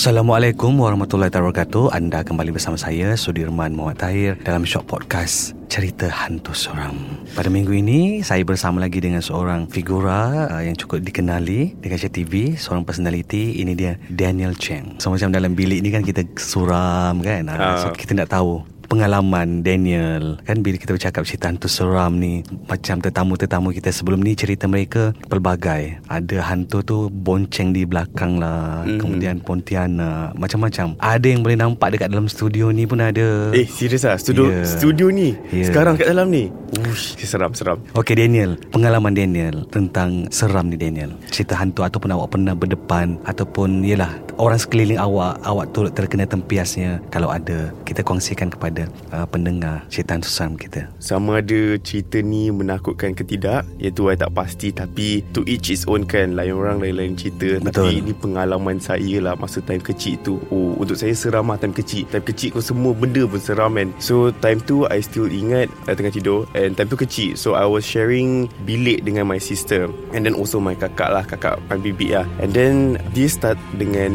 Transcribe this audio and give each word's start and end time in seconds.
Assalamualaikum 0.00 0.80
warahmatullahi 0.80 1.28
wabarakatuh. 1.28 1.92
Anda 1.92 2.24
kembali 2.24 2.56
bersama 2.56 2.80
saya 2.80 3.20
Sudirman 3.20 3.76
Muhammad 3.76 4.00
Tahir 4.00 4.32
Dalam 4.40 4.64
Shock 4.64 4.88
Podcast 4.88 5.52
Cerita 5.68 6.08
Hantu 6.08 6.56
Seram. 6.56 7.20
Pada 7.36 7.52
minggu 7.52 7.68
ini 7.68 8.24
Saya 8.24 8.40
bersama 8.48 8.80
lagi 8.80 8.96
dengan 8.96 9.20
seorang 9.20 9.68
figura 9.68 10.48
uh, 10.56 10.64
Yang 10.64 10.88
cukup 10.88 11.04
dikenali 11.04 11.76
Di 11.76 11.86
kaca 11.92 12.08
TV 12.08 12.56
Seorang 12.56 12.88
personality. 12.88 13.60
Ini 13.60 13.76
dia 13.76 14.00
Daniel 14.08 14.56
Cheng. 14.56 14.96
So 15.04 15.12
macam 15.12 15.36
dalam 15.36 15.52
bilik 15.52 15.84
ni 15.84 15.92
kan 15.92 16.00
Kita 16.00 16.24
suram 16.32 17.20
kan? 17.20 17.52
Uh. 17.52 17.84
So 17.84 17.92
kita 17.92 18.16
nak 18.16 18.32
tahu 18.32 18.79
pengalaman 18.90 19.62
Daniel. 19.62 20.42
Kan 20.42 20.66
bila 20.66 20.74
kita 20.74 20.98
bercakap 20.98 21.22
cerita 21.22 21.46
hantu 21.46 21.70
seram 21.70 22.18
ni 22.18 22.42
macam 22.66 22.98
tetamu-tetamu 22.98 23.70
kita 23.70 23.94
sebelum 23.94 24.18
ni 24.18 24.34
cerita 24.34 24.66
mereka 24.66 25.14
pelbagai. 25.30 26.02
Ada 26.10 26.42
hantu 26.50 26.82
tu 26.82 26.98
bonceng 27.06 27.70
di 27.70 27.86
belakang 27.86 28.42
lah 28.42 28.82
mm. 28.82 28.98
kemudian 28.98 29.38
Pontianak 29.38 30.34
macam-macam. 30.34 30.98
Ada 30.98 31.26
yang 31.30 31.46
boleh 31.46 31.56
nampak 31.56 31.94
dekat 31.94 32.10
dalam 32.10 32.26
studio 32.26 32.74
ni 32.74 32.84
pun 32.90 32.98
ada. 32.98 33.54
Eh 33.54 33.70
serius 33.70 34.02
lah 34.02 34.18
studio 34.18 34.50
yeah. 34.50 34.66
studio 34.66 35.06
ni? 35.14 35.38
Yeah. 35.54 35.70
sekarang 35.70 35.94
kat 35.94 36.10
dalam 36.10 36.34
ni? 36.34 36.50
Ush, 36.90 37.14
seram 37.22 37.54
seram 37.54 37.78
Okay 37.94 38.18
Daniel. 38.18 38.58
Pengalaman 38.74 39.14
Daniel 39.14 39.62
tentang 39.70 40.26
seram 40.34 40.66
ni 40.66 40.74
Daniel. 40.74 41.14
Cerita 41.30 41.54
hantu 41.54 41.86
ataupun 41.86 42.10
awak 42.10 42.34
pernah 42.34 42.58
berdepan 42.58 43.22
ataupun 43.22 43.86
yalah 43.86 44.10
orang 44.42 44.58
sekeliling 44.58 44.98
awak 44.98 45.38
awak 45.46 45.70
turut 45.70 45.94
terkena 45.94 46.26
tempiasnya. 46.26 46.98
Kalau 47.14 47.30
ada 47.30 47.70
kita 47.86 48.02
kongsikan 48.02 48.50
kepada 48.50 48.79
kepada 48.80 49.16
uh, 49.16 49.26
pendengar 49.28 49.76
cerita 49.92 50.16
susam 50.20 50.56
kita. 50.56 50.88
Sama 51.00 51.40
ada 51.40 51.76
cerita 51.80 52.20
ni 52.20 52.48
menakutkan 52.52 53.12
ke 53.12 53.24
tidak, 53.26 53.66
iaitu 53.80 54.08
saya 54.08 54.26
tak 54.26 54.32
pasti 54.32 54.68
tapi 54.72 55.24
to 55.32 55.44
each 55.44 55.72
its 55.72 55.84
own 55.88 56.04
kan, 56.06 56.36
lain 56.36 56.54
orang 56.54 56.80
lain-lain 56.80 57.16
cerita. 57.16 57.60
Betul. 57.60 57.72
Tapi 57.72 57.88
ini 58.00 58.12
pengalaman 58.16 58.76
saya 58.80 59.16
lah 59.20 59.34
masa 59.36 59.60
time 59.64 59.82
kecil 59.82 60.16
tu. 60.22 60.34
Oh, 60.52 60.76
untuk 60.80 60.96
saya 60.96 61.12
seram 61.12 61.50
lah 61.50 61.58
time 61.60 61.74
kecil. 61.74 62.06
Time 62.08 62.24
kecil 62.24 62.48
kau 62.54 62.62
semua 62.62 62.92
benda 62.96 63.24
pun 63.26 63.40
seram 63.40 63.76
kan. 63.76 63.88
So 64.00 64.32
time 64.40 64.60
tu 64.64 64.86
I 64.88 65.02
still 65.04 65.28
ingat 65.28 65.68
I 65.88 65.96
tengah 65.96 66.14
tidur 66.14 66.46
and 66.56 66.76
time 66.76 66.88
tu 66.88 66.96
kecil. 66.96 67.36
So 67.36 67.56
I 67.56 67.66
was 67.66 67.84
sharing 67.84 68.48
bilik 68.64 69.04
dengan 69.04 69.28
my 69.28 69.40
sister 69.40 69.90
and 70.12 70.24
then 70.24 70.36
also 70.36 70.62
my 70.62 70.76
kakak 70.76 71.10
lah, 71.10 71.24
kakak 71.26 71.60
my 71.68 71.78
bibi 71.80 72.14
lah. 72.14 72.26
And 72.40 72.52
then 72.52 73.00
dia 73.16 73.28
start 73.30 73.56
dengan 73.76 74.12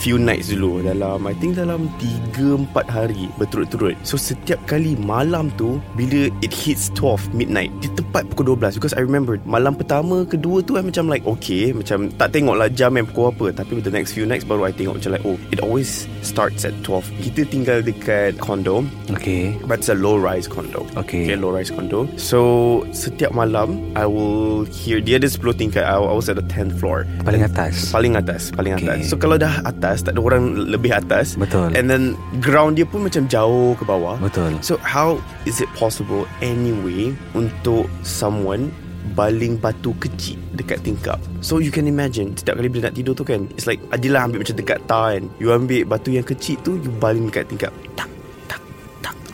few 0.00 0.16
nights 0.16 0.52
dulu 0.52 0.80
dalam 0.84 1.26
I 1.26 1.34
think 1.36 1.58
dalam 1.58 1.90
3 1.98 2.70
4 2.72 2.88
hari 2.88 3.28
betul 3.36 3.59
berturut-turut 3.60 3.94
So 4.06 4.16
setiap 4.16 4.56
kali 4.64 4.96
malam 4.96 5.52
tu 5.60 5.76
Bila 5.92 6.32
it 6.40 6.52
hits 6.52 6.88
12 6.96 7.36
midnight 7.36 7.68
Dia 7.84 7.92
tepat 7.92 8.24
pukul 8.32 8.56
12 8.56 8.80
Because 8.80 8.96
I 8.96 9.04
remember 9.04 9.36
Malam 9.44 9.76
pertama 9.76 10.24
Kedua 10.24 10.64
tu 10.64 10.80
I 10.80 10.82
macam 10.84 11.12
like 11.12 11.24
Okay 11.28 11.76
Macam 11.76 12.08
tak 12.16 12.32
tengok 12.32 12.56
lah 12.56 12.72
jam 12.72 12.96
yang 12.96 13.04
pukul 13.04 13.36
apa. 13.36 13.46
Tapi 13.60 13.76
with 13.76 13.86
the 13.86 13.92
next 13.92 14.16
few 14.16 14.24
nights 14.24 14.48
Baru 14.48 14.64
I 14.64 14.72
tengok 14.72 14.96
macam 15.02 15.10
like 15.12 15.24
Oh 15.28 15.36
it 15.52 15.60
always 15.60 16.08
starts 16.24 16.64
at 16.64 16.72
12 16.86 17.04
Kita 17.30 17.44
tinggal 17.52 17.84
dekat 17.84 18.40
condo. 18.40 18.86
Okay. 19.12 19.52
But 19.68 19.84
it's 19.84 19.92
a 19.92 19.98
low 19.98 20.16
rise 20.16 20.48
condo. 20.48 20.88
Okay, 20.96 21.28
okay 21.28 21.36
Low 21.36 21.52
rise 21.52 21.68
condo. 21.68 22.08
So 22.16 22.82
Setiap 22.96 23.36
malam 23.36 23.92
I 23.92 24.08
will 24.08 24.64
hear 24.70 25.04
Dia 25.04 25.20
ada 25.20 25.28
10 25.28 25.60
tingkat. 25.60 25.84
I 25.84 25.98
was 26.00 26.32
at 26.32 26.40
the 26.40 26.46
10th 26.46 26.80
floor. 26.80 27.04
Paling 27.26 27.44
atas. 27.44 27.92
Paling 27.92 28.16
atas 28.16 28.54
Paling 28.54 28.80
okay. 28.80 28.88
atas. 28.88 29.12
So 29.12 29.20
kalau 29.20 29.36
dah 29.36 29.60
atas 29.66 30.06
Tak 30.06 30.16
ada 30.16 30.20
orang 30.22 30.56
lebih 30.56 30.94
atas. 30.94 31.36
Betul. 31.36 31.74
And 31.76 31.90
then 31.90 32.16
Ground 32.40 32.78
dia 32.78 32.86
pun 32.86 33.04
macam 33.04 33.26
jauh 33.26 33.49
jauh 33.50 33.74
ke 33.74 33.82
bawah. 33.82 34.14
Betul. 34.22 34.54
So 34.62 34.78
how 34.86 35.18
is 35.42 35.58
it 35.58 35.70
possible 35.74 36.30
anyway 36.38 37.10
untuk 37.34 37.90
someone 38.06 38.70
baling 39.16 39.58
batu 39.58 39.96
kecil 39.98 40.38
dekat 40.54 40.84
tingkap. 40.86 41.18
So 41.40 41.58
you 41.58 41.72
can 41.72 41.88
imagine 41.88 42.36
setiap 42.36 42.60
kali 42.60 42.68
bila 42.70 42.92
nak 42.92 42.94
tidur 42.94 43.16
tu 43.16 43.24
kan, 43.26 43.48
it's 43.56 43.66
like 43.66 43.80
Adilah 43.90 44.28
ambil 44.28 44.44
macam 44.44 44.56
dekat 44.60 44.78
tar 44.86 45.18
kan. 45.18 45.24
You 45.42 45.50
ambil 45.50 45.82
batu 45.88 46.14
yang 46.14 46.22
kecil 46.22 46.60
tu, 46.62 46.78
you 46.78 46.92
baling 47.00 47.26
dekat 47.32 47.48
tingkap. 47.50 47.72
Tak 47.96 48.09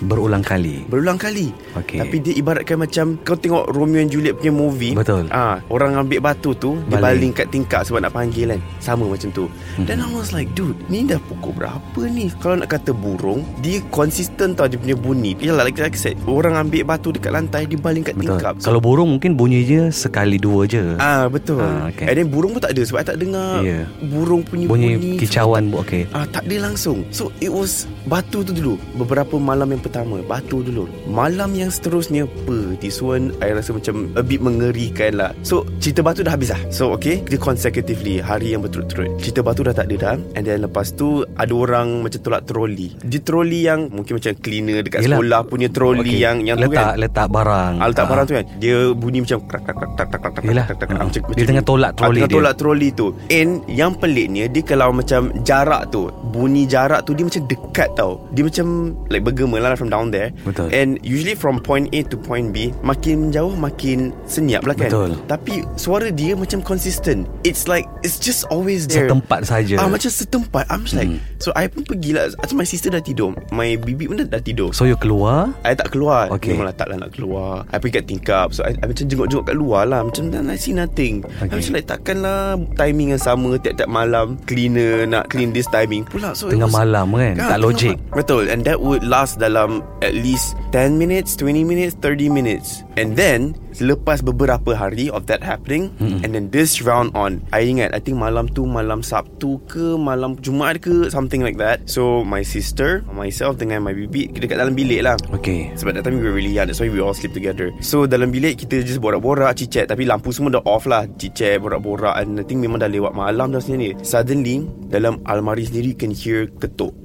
Berulang 0.04 0.44
kali 0.44 0.84
Berulang 0.84 1.16
kali 1.16 1.48
okay. 1.72 1.96
Tapi 2.04 2.20
dia 2.20 2.36
ibaratkan 2.36 2.76
macam 2.76 3.16
Kau 3.24 3.32
tengok 3.32 3.72
Romeo 3.72 4.04
and 4.04 4.12
Juliet 4.12 4.36
punya 4.36 4.52
movie 4.52 4.92
Betul 4.92 5.32
ah, 5.32 5.64
Orang 5.72 5.96
ambil 5.96 6.20
batu 6.20 6.52
tu 6.52 6.76
Baling. 6.76 6.90
Dia 6.92 6.98
baling 7.00 7.32
kat 7.32 7.46
tingkap 7.48 7.80
Sebab 7.88 8.04
nak 8.04 8.12
panggil 8.12 8.52
kan 8.52 8.60
Sama 8.84 9.08
macam 9.08 9.32
tu 9.32 9.48
hmm. 9.48 9.88
Then 9.88 10.04
I 10.04 10.08
was 10.12 10.36
like 10.36 10.52
Dude 10.52 10.76
Ni 10.92 11.08
dah 11.08 11.16
pukul 11.24 11.56
berapa 11.56 12.00
ni 12.12 12.28
Kalau 12.44 12.60
nak 12.60 12.68
kata 12.68 12.92
burung 12.92 13.40
Dia 13.64 13.80
konsisten 13.88 14.52
tau 14.52 14.68
Dia 14.68 14.76
punya 14.76 14.96
bunyi 14.98 15.32
Yalah 15.40 15.64
like, 15.64 15.80
like 15.80 15.96
I 15.96 16.00
said 16.00 16.20
Orang 16.28 16.60
ambil 16.60 16.84
batu 16.84 17.16
dekat 17.16 17.32
lantai 17.32 17.64
Dia 17.64 17.80
baling 17.80 18.04
kat 18.04 18.20
betul. 18.20 18.36
tingkap 18.36 18.54
so, 18.60 18.68
Kalau 18.68 18.84
burung 18.84 19.16
mungkin 19.16 19.32
bunyi 19.32 19.64
je 19.64 19.88
Sekali 19.88 20.36
dua 20.36 20.68
je 20.68 21.00
Ah 21.00 21.24
Betul 21.32 21.64
ah, 21.64 21.88
okay. 21.88 22.12
And 22.12 22.16
then 22.20 22.28
burung 22.28 22.52
pun 22.52 22.60
tak 22.60 22.76
ada 22.76 22.82
Sebab 22.84 23.00
I 23.00 23.06
tak 23.08 23.16
dengar 23.16 23.64
yeah. 23.64 23.88
Burung 24.04 24.44
punya 24.44 24.68
bunyi 24.68 25.00
Bunyi 25.00 25.16
kicauan 25.16 25.72
bu 25.72 25.80
okay. 25.80 26.04
ah, 26.12 26.28
Tak 26.28 26.44
ada 26.44 26.68
langsung 26.68 27.08
So 27.08 27.32
it 27.40 27.48
was 27.48 27.88
Batu 28.04 28.44
tu 28.44 28.52
dulu 28.52 28.76
Beberapa 29.00 29.40
malam 29.40 29.72
yang 29.72 29.85
pertama 29.86 30.20
Batu 30.26 30.66
dulu 30.66 30.90
Malam 31.06 31.54
yang 31.54 31.70
seterusnya 31.70 32.26
apa 32.26 32.74
This 32.82 32.98
one 32.98 33.30
I 33.38 33.54
rasa 33.54 33.70
macam 33.70 34.10
A 34.18 34.22
bit 34.26 34.42
mengerikan 34.42 35.16
lah. 35.16 35.30
So 35.46 35.62
Cerita 35.78 36.02
batu 36.02 36.26
dah 36.26 36.34
habis 36.34 36.50
lah. 36.50 36.60
So 36.74 36.92
okay 36.92 37.22
Kita 37.22 37.38
consecutively 37.38 38.18
Hari 38.18 38.58
yang 38.58 38.66
berturut-turut. 38.66 39.22
Cerita 39.22 39.46
batu 39.46 39.62
dah 39.62 39.72
tak 39.72 39.86
ada 39.88 39.96
dah. 39.96 40.16
And 40.34 40.42
then 40.42 40.66
lepas 40.66 40.92
tu 40.98 41.22
Ada 41.38 41.52
orang 41.54 42.02
macam 42.02 42.20
tolak 42.20 42.42
troli. 42.50 42.98
Dia 43.06 43.20
troli 43.22 43.64
yang 43.64 43.88
Mungkin 43.94 44.18
macam 44.18 44.32
cleaner 44.42 44.82
Dekat 44.82 45.06
Yelah. 45.06 45.22
sekolah 45.22 45.40
punya 45.46 45.68
troli 45.70 46.02
okay. 46.02 46.18
Yang 46.18 46.36
yang 46.42 46.58
letak, 46.58 46.68
tu 46.68 46.76
kan. 46.76 46.94
Letak 46.98 47.26
barang. 47.30 47.74
Ah, 47.78 47.86
Letak 47.86 48.04
ah. 48.04 48.10
barang 48.10 48.24
tu 48.26 48.34
kan. 48.34 48.44
Dia 48.58 48.76
bunyi 48.92 49.18
macam 49.22 49.38
krak 49.46 49.62
krak 49.62 49.76
krak 49.76 49.90
krak 49.94 50.08
krak 50.10 50.20
krak 50.20 50.78
krak 50.82 50.98
ah. 50.98 51.32
Dia 51.36 51.44
tengah 51.46 51.64
tolak 51.64 51.90
ah, 51.92 51.96
troli 51.96 52.18
dia. 52.18 52.22
Tengah 52.26 52.34
tolak 52.34 52.54
troli 52.58 52.88
tu. 52.90 53.06
And 53.30 53.50
yang 53.70 53.92
peliknya 53.96 54.44
Dia 54.50 54.62
kalau 54.64 54.90
macam 54.90 55.30
jarak 55.44 55.92
tu 55.92 56.08
Bunyi 56.32 56.64
jarak 56.66 57.04
tu 57.06 57.12
Dia 57.14 57.24
macam 57.28 57.42
dekat 57.46 57.88
tau. 57.94 58.24
Dia 58.32 58.42
macam 58.42 58.66
Like 59.12 59.24
bergema 59.24 59.56
lah 59.62 59.75
from 59.76 59.92
down 59.92 60.10
there 60.10 60.32
Betul. 60.42 60.72
And 60.72 60.98
usually 61.04 61.36
from 61.36 61.60
point 61.60 61.92
A 61.92 62.02
to 62.08 62.16
point 62.16 62.50
B 62.50 62.72
Makin 62.82 63.28
menjauh 63.30 63.54
makin 63.54 64.16
senyap 64.26 64.64
lah 64.64 64.74
kan 64.74 64.90
Betul 64.90 65.10
Tapi 65.28 65.62
suara 65.76 66.08
dia 66.10 66.34
macam 66.34 66.64
consistent 66.64 67.28
It's 67.44 67.68
like 67.70 67.84
It's 68.02 68.16
just 68.18 68.48
always 68.48 68.88
there 68.88 69.06
Setempat 69.06 69.46
saja. 69.46 69.78
Ah 69.80 69.88
Macam 69.88 70.10
setempat 70.10 70.64
I'm 70.72 70.84
just 70.88 70.96
hmm. 70.96 71.20
So 71.38 71.52
I 71.52 71.68
pun 71.68 71.84
pergi 71.84 72.16
lah 72.16 72.32
Atau 72.40 72.56
my 72.56 72.66
sister 72.66 72.88
dah 72.92 73.02
tidur. 73.02 73.36
My 73.52 73.76
bibi 73.76 74.08
pun 74.08 74.24
dah, 74.24 74.28
dah 74.28 74.42
tidur. 74.42 74.72
So 74.72 74.88
you 74.88 74.96
keluar? 74.96 75.52
I 75.62 75.76
tak 75.76 75.92
keluar. 75.92 76.32
Okay. 76.32 76.56
Memang 76.56 76.72
lah 76.72 76.76
tak 76.76 76.92
lah 76.92 76.96
nak 77.00 77.12
keluar. 77.12 77.64
I 77.70 77.76
pergi 77.80 78.00
kat 78.00 78.04
tingkap. 78.08 78.46
So 78.56 78.64
I, 78.64 78.76
I 78.80 78.84
macam 78.88 79.04
jenguk-jenguk 79.06 79.46
kat 79.48 79.56
luar 79.56 79.82
lah. 79.88 80.00
Macam 80.04 80.32
I 80.32 80.58
see 80.58 80.72
nothing. 80.72 81.24
Okay. 81.42 81.52
I 81.52 81.54
macam 81.60 81.72
like 81.76 81.88
takkan 81.88 82.16
lah 82.24 82.56
Timing 82.78 83.16
yang 83.16 83.22
sama. 83.22 83.60
Tiap-tiap 83.60 83.90
malam 83.90 84.40
Cleaner 84.48 85.04
Nak 85.04 85.28
clean 85.32 85.52
this 85.52 85.68
timing. 85.68 86.06
Pula 86.08 86.32
so 86.32 86.48
Tengah 86.48 86.70
was, 86.70 86.76
malam 86.76 87.12
kan? 87.12 87.34
Ya, 87.36 87.56
Tak 87.56 87.60
logik. 87.60 87.96
Betul. 88.12 88.48
And 88.48 88.64
that 88.64 88.80
would 88.80 89.04
last 89.04 89.36
dalam 89.36 89.84
At 90.00 90.14
least 90.16 90.56
10 90.72 90.96
minutes 90.96 91.36
20 91.36 91.66
minutes 91.66 91.92
30 92.00 92.32
minutes. 92.32 92.86
And 92.96 93.12
then 93.16 93.56
Lepas 93.82 94.24
beberapa 94.24 94.72
hari 94.72 95.12
Of 95.12 95.28
that 95.28 95.44
happening 95.44 95.92
mm-hmm. 95.96 96.24
And 96.24 96.30
then 96.32 96.46
this 96.52 96.80
round 96.80 97.12
on 97.12 97.44
I 97.52 97.68
ingat 97.68 97.92
I 97.92 98.00
think 98.00 98.16
malam 98.16 98.48
tu 98.48 98.64
Malam 98.64 99.04
Sabtu 99.04 99.60
ke 99.68 99.96
Malam 100.00 100.36
Jumaat 100.40 100.80
ke 100.80 101.12
Something 101.12 101.44
like 101.44 101.60
that. 101.60 101.84
So 101.88 102.24
my 102.24 102.40
sister 102.40 103.04
Myself 103.12 103.60
dengan 103.60 103.84
my 103.84 103.92
bibi 103.92 104.32
Dekat 104.32 104.56
dalam 104.60 104.72
bilik 104.76 105.04
lah. 105.04 105.16
Okay. 105.32 105.72
Sebab 105.76 105.96
that 105.96 106.04
time 106.04 106.20
we 106.20 106.24
were 106.24 106.34
really 106.34 106.52
young 106.52 106.68
That's 106.68 106.80
why 106.80 106.88
we 106.88 107.00
all 107.00 107.16
sleep 107.16 107.36
together. 107.36 107.72
So 107.84 108.08
dalam 108.08 108.32
bilik 108.32 108.64
Kita 108.64 108.80
just 108.80 109.00
borak-borak 109.00 109.56
Cicet 109.60 109.88
Tapi 109.88 110.08
lampu 110.08 110.32
semua 110.32 110.56
dah 110.56 110.64
off 110.64 110.88
lah. 110.88 111.04
Cicet 111.20 111.60
borak-borak 111.60 112.16
And 112.16 112.40
I 112.40 112.44
think 112.44 112.64
memang 112.64 112.80
dah 112.80 112.90
lewat 112.90 113.12
malam 113.12 113.52
dah 113.52 113.60
sini 113.60 113.96
Suddenly 114.00 114.88
Dalam 114.88 115.20
almari 115.28 115.68
sendiri 115.68 115.92
You 115.92 115.98
can 115.98 116.12
hear 116.12 116.48
ketuk 116.60 116.96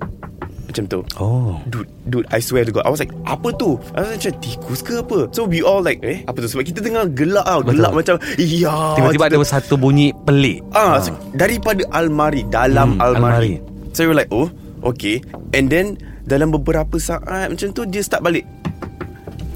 macam 0.72 0.86
tu. 0.88 1.00
Oh. 1.16 1.60
Dude 1.68 1.86
Dude 2.04 2.26
I 2.28 2.40
swear 2.40 2.64
to 2.64 2.72
God 2.72 2.84
I 2.84 2.90
was 2.90 2.98
like 2.98 3.12
Apa 3.24 3.52
tu? 3.54 3.76
I 3.92 4.02
was 4.02 4.08
like 4.10 4.18
macam 4.18 4.34
Tikus 4.40 4.80
ke 4.80 4.94
apa? 4.98 5.28
So 5.30 5.44
we 5.44 5.60
all 5.60 5.80
like 5.80 6.00
Eh 6.02 6.24
apa 6.24 6.40
tu? 6.40 6.48
Sebab 6.48 6.64
kita 6.64 6.80
tengah 6.80 7.06
gelak 7.08 7.44
tau 7.44 7.62
Gelak 7.62 7.92
macam 7.92 8.16
Iya 8.36 8.96
Tiba-tiba 8.96 9.28
ada 9.28 9.38
satu 9.44 9.76
bunyi 9.76 10.16
pelik. 10.24 10.64
Ah, 10.72 10.98
so, 10.98 11.12
Daripada 11.32 11.84
almari 11.92 12.48
Dalam 12.48 12.96
Hmm, 12.96 13.04
almari. 13.04 13.60
almari. 13.60 13.92
So 13.92 14.08
we 14.08 14.10
were 14.10 14.18
like 14.18 14.32
Oh 14.32 14.48
Okay. 14.82 15.20
And 15.52 15.68
then 15.68 16.00
Dalam 16.24 16.50
beberapa 16.50 16.96
saat 16.98 17.22
Macam 17.52 17.70
tu 17.70 17.84
Dia 17.84 18.02
start 18.02 18.24
balik. 18.24 18.48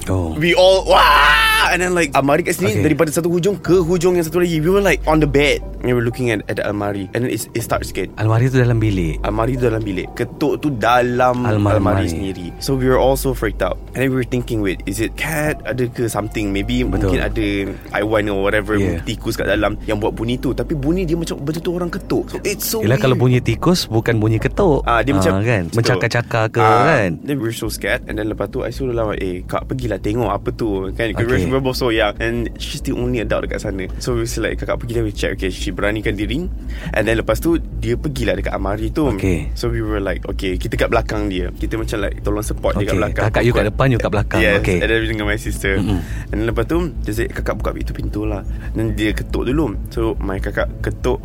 Oh. 0.06 0.36
We 0.36 0.52
all 0.52 0.84
Wah 0.84 1.55
And 1.66 1.80
then 1.80 1.92
like 1.92 2.12
Almari 2.12 2.42
kat 2.42 2.56
sini 2.56 2.68
Okay. 2.68 2.82
Daripada 2.82 3.10
satu 3.10 3.28
hujung 3.28 3.56
Ke 3.58 3.78
hujung 3.78 4.14
yang 4.14 4.22
satu 4.22 4.38
lagi. 4.38 4.58
We 4.58 4.68
were 4.68 4.80
like 4.80 5.00
On 5.04 5.16
the 5.16 5.26
bed. 5.26 5.60
And 5.76 5.88
we 5.88 5.94
were 5.94 6.02
looking 6.02 6.30
at, 6.30 6.42
at 6.46 6.56
the 6.56 6.64
almari. 6.64 7.06
And 7.12 7.22
then 7.22 7.30
it, 7.30 7.46
it 7.52 7.62
starts 7.62 7.90
again 7.90 8.10
Almari 8.16 8.48
tu 8.48 8.58
dalam 8.58 8.76
bilik. 8.76 9.22
Almari 9.22 9.54
tu 9.54 9.64
dalam 9.64 9.80
bilik. 9.80 10.10
Ketuk 10.14 10.58
tu 10.58 10.68
dalam 10.72 11.42
Almari. 11.42 11.78
almari, 11.78 12.06
sendiri. 12.06 12.46
So 12.58 12.74
we 12.74 12.86
were 12.86 12.98
also 12.98 13.30
freaked 13.32 13.60
out. 13.60 13.78
And 13.92 14.02
then 14.02 14.10
we 14.10 14.16
were 14.16 14.26
thinking 14.26 14.60
Wait 14.60 14.82
is 14.84 14.98
it 14.98 15.14
cat 15.14 15.60
Ada 15.62 15.86
ke 15.86 16.06
something? 16.06 16.50
Maybe 16.50 16.82
Betul. 16.82 17.12
mungkin 17.12 17.20
ada 17.22 17.46
Haiwan 17.92 18.26
or 18.28 18.42
whatever 18.42 18.74
Yeah. 18.76 19.00
Tikus 19.02 19.34
kat 19.34 19.46
dalam 19.46 19.78
Yang 19.84 19.98
buat 20.02 20.12
bunyi 20.12 20.36
tu. 20.36 20.52
Tapi 20.52 20.74
bunyi 20.74 21.04
dia 21.04 21.14
macam 21.14 21.38
Betul-betul 21.38 21.72
orang 21.74 21.90
ketuk. 21.90 22.24
So 22.28 22.36
it's 22.42 22.66
so 22.66 22.80
Yelah 22.80 22.96
weird. 22.96 23.04
kalau 23.04 23.16
bunyi 23.16 23.38
tikus 23.40 23.86
Bukan 23.86 24.18
bunyi 24.18 24.36
ketuk. 24.36 24.82
Ah, 24.84 25.00
dia 25.00 25.14
macam 25.14 25.38
kan? 25.40 25.66
betul. 25.66 25.76
Mencakar-cakar 25.76 26.44
ke 26.50 26.60
Ah, 26.60 26.82
kan? 26.98 27.10
Then 27.22 27.36
we 27.38 27.46
were 27.46 27.56
so 27.56 27.70
scared. 27.70 28.02
And 28.06 28.18
then 28.18 28.26
lepas 28.26 28.50
tu 28.50 28.60
I 28.60 28.70
suruh 28.70 28.90
lah 28.90 29.14
Eh 29.14 29.44
kak 29.44 29.64
pergilah 29.64 29.96
tengok 29.96 30.28
apa 30.28 30.48
tu. 30.50 30.90
Kan? 30.92 31.14
Okay. 31.14 31.45
Okay. 31.46 31.50
we 31.50 31.54
were 31.54 31.62
both 31.62 31.78
so 31.78 31.94
young. 31.94 32.18
And 32.18 32.50
she's 32.58 32.82
the 32.82 32.92
only 32.92 33.22
adult 33.22 33.46
dekat 33.46 33.62
sana. 33.62 33.86
So 34.02 34.18
we 34.18 34.26
like 34.42 34.58
Kakak 34.58 34.82
pergilah 34.82 35.06
we 35.06 35.14
check. 35.14 35.38
Okay 35.38 35.54
she 35.54 35.70
beranikan 35.70 36.18
diri. 36.18 36.50
And 36.92 37.02
then 37.06 37.22
lepas 37.22 37.38
tu 37.38 37.62
Dia 37.78 37.94
pergilah 37.94 38.34
dekat 38.34 38.52
amari 38.52 38.90
tu. 38.90 39.08
Okay. 39.14 39.54
So 39.54 39.70
we 39.70 39.80
were 39.80 40.02
like 40.02 40.26
Okay 40.26 40.58
kita 40.58 40.74
kat 40.74 40.88
belakang 40.90 41.30
dia. 41.30 41.54
Kita 41.54 41.78
macam 41.78 42.02
like 42.02 42.20
Tolong 42.26 42.44
support 42.44 42.74
dia 42.76 42.90
kat 42.90 42.94
Okay, 42.94 42.98
belakang. 42.98 43.24
Kakak 43.30 43.42
you 43.46 43.52
kat 43.54 43.66
depan, 43.70 43.86
you 43.94 43.98
kat 44.02 44.12
belakang. 44.12 44.40
Yes 44.42 44.58
Okay. 44.60 44.78
And 44.82 44.88
then 44.90 45.06
dengan 45.06 45.26
my 45.30 45.38
sister. 45.38 45.78
Mm-mm. 45.78 46.00
And 46.32 46.36
then 46.42 46.46
lepas 46.50 46.66
tu 46.66 46.90
Dia 47.06 47.12
say 47.14 47.26
Kakak 47.30 47.62
buka 47.62 47.70
pintu 47.70 47.92
pintu 47.94 48.20
lah. 48.26 48.42
Dan 48.74 48.98
dia 48.98 49.14
ketuk 49.14 49.46
dulu. 49.46 49.78
So 49.94 50.18
my 50.18 50.42
kakak 50.42 50.68
ketuk 50.82 51.22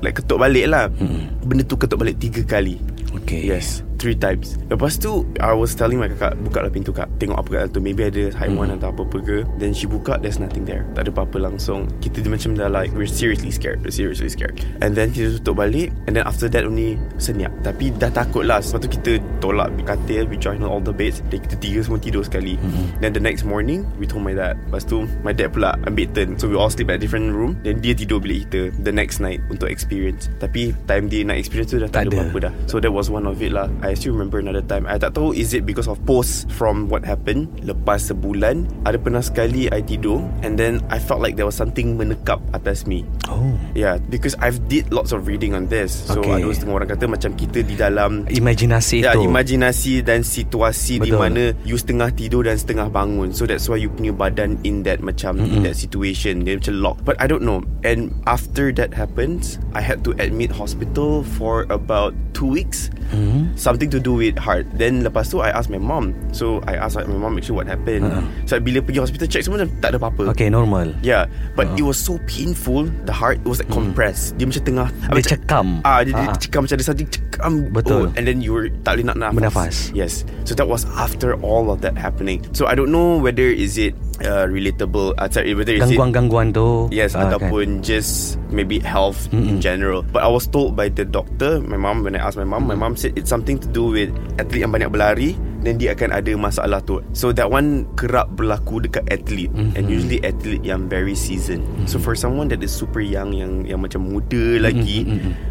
Like 0.00 0.16
ketuk 0.16 0.40
balik 0.40 0.66
lah. 0.72 0.88
Mm-mm. 0.88 1.44
Benda 1.44 1.62
tu 1.68 1.76
ketuk 1.76 2.00
balik 2.00 2.16
tiga 2.16 2.40
kali. 2.46 2.80
Okay. 3.22 3.44
Yes 3.44 3.84
Three 4.00 4.16
times. 4.16 4.56
Lepas 4.72 4.96
tu 4.96 5.28
I 5.36 5.52
was 5.52 5.76
telling 5.76 6.00
my 6.00 6.08
kakak 6.08 6.40
Buka 6.40 6.64
lah 6.64 6.72
pintu 6.72 6.88
kak. 6.88 7.04
Tengok 7.20 7.36
apa 7.36 7.48
kat 7.48 7.58
dalam 7.60 7.70
tu. 7.70 7.80
Maybe 7.80 8.08
ada 8.08 8.32
haiwan 8.40 8.72
Hmm. 8.72 8.80
atau 8.80 8.88
apa-apa 8.90 9.18
ke. 9.20 9.36
Then 9.60 9.76
she 9.76 9.84
buka 9.84 10.16
There's 10.16 10.40
nothing 10.40 10.64
there. 10.64 10.88
Tak 10.96 11.04
ada 11.04 11.10
apa-apa 11.12 11.36
langsung. 11.36 11.84
Kita 12.00 12.24
macam 12.24 12.56
dah 12.56 12.66
like 12.66 12.96
We're 12.96 13.04
seriously 13.04 13.52
scared. 13.52 13.84
We're 13.84 13.92
seriously 13.92 14.32
scared. 14.32 14.56
And 14.80 14.96
then 14.96 15.12
kita 15.12 15.36
tutup 15.36 15.60
balik. 15.60 15.92
And 16.08 16.16
then 16.16 16.24
after 16.24 16.48
that 16.48 16.64
only 16.64 16.96
Senyap. 17.20 17.52
Tapi 17.60 17.92
dah 17.92 18.08
takut 18.08 18.48
lah. 18.48 18.64
Sebab 18.64 18.88
tu 18.88 18.96
kita 18.96 19.12
tolak 19.38 19.68
katil. 19.84 20.24
We 20.24 20.40
join 20.40 20.64
all 20.64 20.80
the 20.80 20.96
beds. 20.96 21.20
Dan 21.28 21.44
kita 21.44 21.60
tiga 21.60 21.84
semua 21.84 22.00
tidur 22.00 22.24
sekali. 22.24 22.56
Hmm. 22.56 22.88
Then 22.98 23.12
the 23.12 23.20
next 23.20 23.44
morning 23.44 23.84
We 24.00 24.08
told 24.08 24.24
my 24.24 24.32
dad. 24.32 24.56
Lepas 24.64 24.88
tu 24.88 25.04
My 25.20 25.36
dad 25.36 25.52
pula 25.52 25.76
ambil 25.84 26.08
turn. 26.16 26.40
So 26.40 26.48
we 26.48 26.56
all 26.56 26.72
sleep 26.72 26.88
at 26.88 27.04
different 27.04 27.36
room. 27.36 27.60
Then 27.60 27.84
dia 27.84 27.92
tidur 27.92 28.16
bilik 28.16 28.48
kita 28.48 28.72
The 28.80 28.96
next 28.96 29.20
night 29.20 29.44
Untuk 29.52 29.68
experience. 29.68 30.32
Tapi 30.40 30.72
time 30.88 31.12
dia 31.12 31.20
nak 31.20 31.36
experience 31.36 31.68
tu 31.68 31.76
Dah 31.76 31.84
Tak 31.84 31.92
tak, 31.92 32.02
ada 32.08 32.08
ada. 32.08 32.16
apa-apa 32.24 32.38
dah. 32.48 32.52
So 32.64 32.80
that 32.80 32.88
was 32.88 33.12
one 33.12 33.28
of 33.28 33.36
it 33.44 33.52
lah. 33.52 33.68
I 33.84 33.89
still 33.98 34.14
remember 34.14 34.38
another 34.38 34.62
time 34.62 34.86
I 34.86 34.96
tak 34.96 35.18
tahu 35.18 35.34
Is 35.34 35.52
it 35.52 35.66
because 35.66 35.90
of 35.90 35.98
post 36.06 36.46
From 36.54 36.86
what 36.86 37.02
happened 37.02 37.50
Lepas 37.64 38.12
sebulan 38.14 38.68
Ada 38.86 38.96
pernah 39.00 39.24
sekali 39.24 39.66
I 39.72 39.82
tidur 39.82 40.22
And 40.46 40.54
then 40.54 40.84
I 40.92 41.02
felt 41.02 41.24
like 41.24 41.34
There 41.34 41.48
was 41.48 41.56
something 41.58 41.98
menekap 41.98 42.38
Atas 42.54 42.86
me 42.86 43.02
Oh 43.26 43.54
Yeah 43.74 43.98
Because 43.98 44.38
I've 44.38 44.60
did 44.70 44.92
lots 44.94 45.10
of 45.10 45.26
reading 45.26 45.56
on 45.56 45.66
this 45.66 45.90
So 46.06 46.20
Okay. 46.20 46.44
ada 46.44 46.52
setengah 46.52 46.74
orang 46.84 46.90
kata 46.92 47.04
Macam 47.08 47.32
kita 47.32 47.64
di 47.64 47.74
dalam 47.80 48.28
Imajinasi 48.28 49.00
Ya, 49.00 49.16
tu 49.16 49.24
imajinasi 49.24 50.04
dan 50.04 50.20
situasi 50.20 51.00
di 51.00 51.10
Betul. 51.10 51.20
mana 51.20 51.42
you 51.64 51.80
setengah 51.80 52.12
tidur 52.12 52.44
dan 52.44 52.60
setengah 52.60 52.92
bangun. 52.92 53.32
So 53.32 53.48
that's 53.48 53.66
why 53.70 53.80
you 53.80 53.88
punya 53.88 54.12
badan 54.12 54.60
in 54.66 54.84
that 54.84 55.00
macam 55.00 55.40
mm-hmm. 55.40 55.56
in 55.56 55.60
that 55.64 55.80
situation. 55.80 56.44
Dia 56.44 56.60
macam 56.60 56.74
lock. 56.82 56.96
But 57.06 57.16
I 57.16 57.26
don't 57.26 57.46
know. 57.46 57.64
And 57.86 58.12
after 58.28 58.68
that 58.76 58.92
happens, 58.92 59.56
I 59.72 59.80
had 59.80 60.04
to 60.04 60.12
admit 60.20 60.52
hospital 60.52 61.24
for 61.24 61.64
about 61.72 62.12
two 62.36 62.46
weeks. 62.46 62.92
Hmm? 63.10 63.50
Something 63.54 63.90
to 63.90 63.98
do 63.98 64.14
with 64.14 64.38
heart. 64.38 64.66
Then 64.74 65.02
lepas 65.02 65.28
tu 65.28 65.42
I 65.42 65.50
asked 65.50 65.68
my 65.68 65.78
mom. 65.78 66.14
So 66.30 66.62
I 66.66 66.78
asked 66.78 66.96
my 66.96 67.18
mom 67.18 67.36
actually 67.36 67.58
what 67.58 67.66
happened. 67.66 68.06
Uh-uh. 68.06 68.24
So 68.46 68.58
bila 68.58 68.80
pergi 68.80 69.02
hospital 69.02 69.26
check 69.26 69.42
semua 69.44 69.66
tak 69.82 69.94
ada 69.94 69.98
apa-apa. 69.98 70.30
Okay 70.32 70.48
normal 70.48 70.92
Yeah, 71.00 71.26
but 71.54 71.70
Uh-uh. 71.70 71.80
it 71.80 71.84
was 71.84 71.98
so 71.98 72.16
painful. 72.24 72.88
The 73.04 73.14
heart 73.14 73.42
it 73.42 73.48
was 73.48 73.58
like 73.60 73.70
compressed. 73.70 74.38
Dia 74.38 74.46
macam 74.46 74.62
tengah 74.64 74.88
Dia 74.90 75.10
macam- 75.12 75.32
cekam. 75.36 75.66
Ah, 75.82 76.00
dia, 76.02 76.12
dia 76.14 76.26
Ah. 76.30 76.36
cekam 76.38 76.60
macam 76.64 76.76
ada 76.78 76.86
something 76.86 77.08
cekam. 77.10 77.52
Betul. 77.70 78.10
Oh, 78.10 78.16
and 78.18 78.24
then 78.24 78.38
you 78.40 78.52
were 78.52 78.68
tak 78.82 78.98
boleh 78.98 79.06
nak 79.10 79.18
nafas. 79.18 79.36
Bernafas. 79.36 79.76
Yes. 79.92 80.12
So 80.46 80.54
that 80.54 80.66
was 80.66 80.86
after 80.94 81.34
all 81.40 81.70
of 81.70 81.80
that 81.82 81.94
happening. 81.96 82.42
So 82.54 82.66
I 82.66 82.74
don't 82.74 82.90
know 82.90 83.18
whether 83.18 83.44
is 83.44 83.76
it 83.76 83.94
uh, 84.24 84.46
relatable. 84.48 85.14
Uh, 85.16 85.28
sorry, 85.28 85.54
whether 85.54 85.72
is 85.72 85.82
it 85.82 85.96
Gangguan-gangguan 85.96 86.52
tu 86.52 86.88
Yes, 86.92 87.16
ah, 87.16 87.28
ataupun 87.28 87.80
just 87.84 88.36
maybe 88.50 88.78
health 88.80 89.30
in 89.32 89.60
general. 89.62 90.02
But 90.02 90.22
I 90.26 90.30
was 90.30 90.46
told 90.46 90.74
by 90.76 90.90
the 90.90 91.04
doctor, 91.04 91.60
my 91.60 91.76
mom, 91.76 92.04
when 92.04 92.16
I 92.16 92.20
asked 92.24 92.36
my 92.36 92.48
mom, 92.48 92.66
my 92.66 92.76
mom 92.76 92.96
said 92.96 93.16
it's 93.16 93.30
something 93.30 93.58
to 93.58 93.68
do 93.70 93.94
with 93.94 94.10
athlete 94.36 94.62
yang 94.66 94.72
banyak 94.74 94.90
berlari, 94.90 95.38
then 95.62 95.76
dia 95.76 95.92
akan 95.92 96.10
ada 96.12 96.32
masalah 96.34 96.80
tu. 96.84 97.00
So 97.12 97.32
that 97.36 97.48
one 97.52 97.86
kerap 97.94 98.32
berlaku 98.34 98.84
dekat 98.84 99.06
athlete 99.12 99.52
and 99.52 99.86
usually 99.86 100.18
athlete 100.24 100.64
yang 100.64 100.88
very 100.88 101.14
seasoned. 101.14 101.64
So 101.86 102.00
for 102.00 102.16
someone 102.16 102.48
that 102.50 102.64
is 102.64 102.72
super 102.72 103.00
young, 103.00 103.36
yang 103.36 103.68
yang 103.68 103.80
macam 103.84 104.08
muda 104.08 104.60
lagi, 104.60 105.06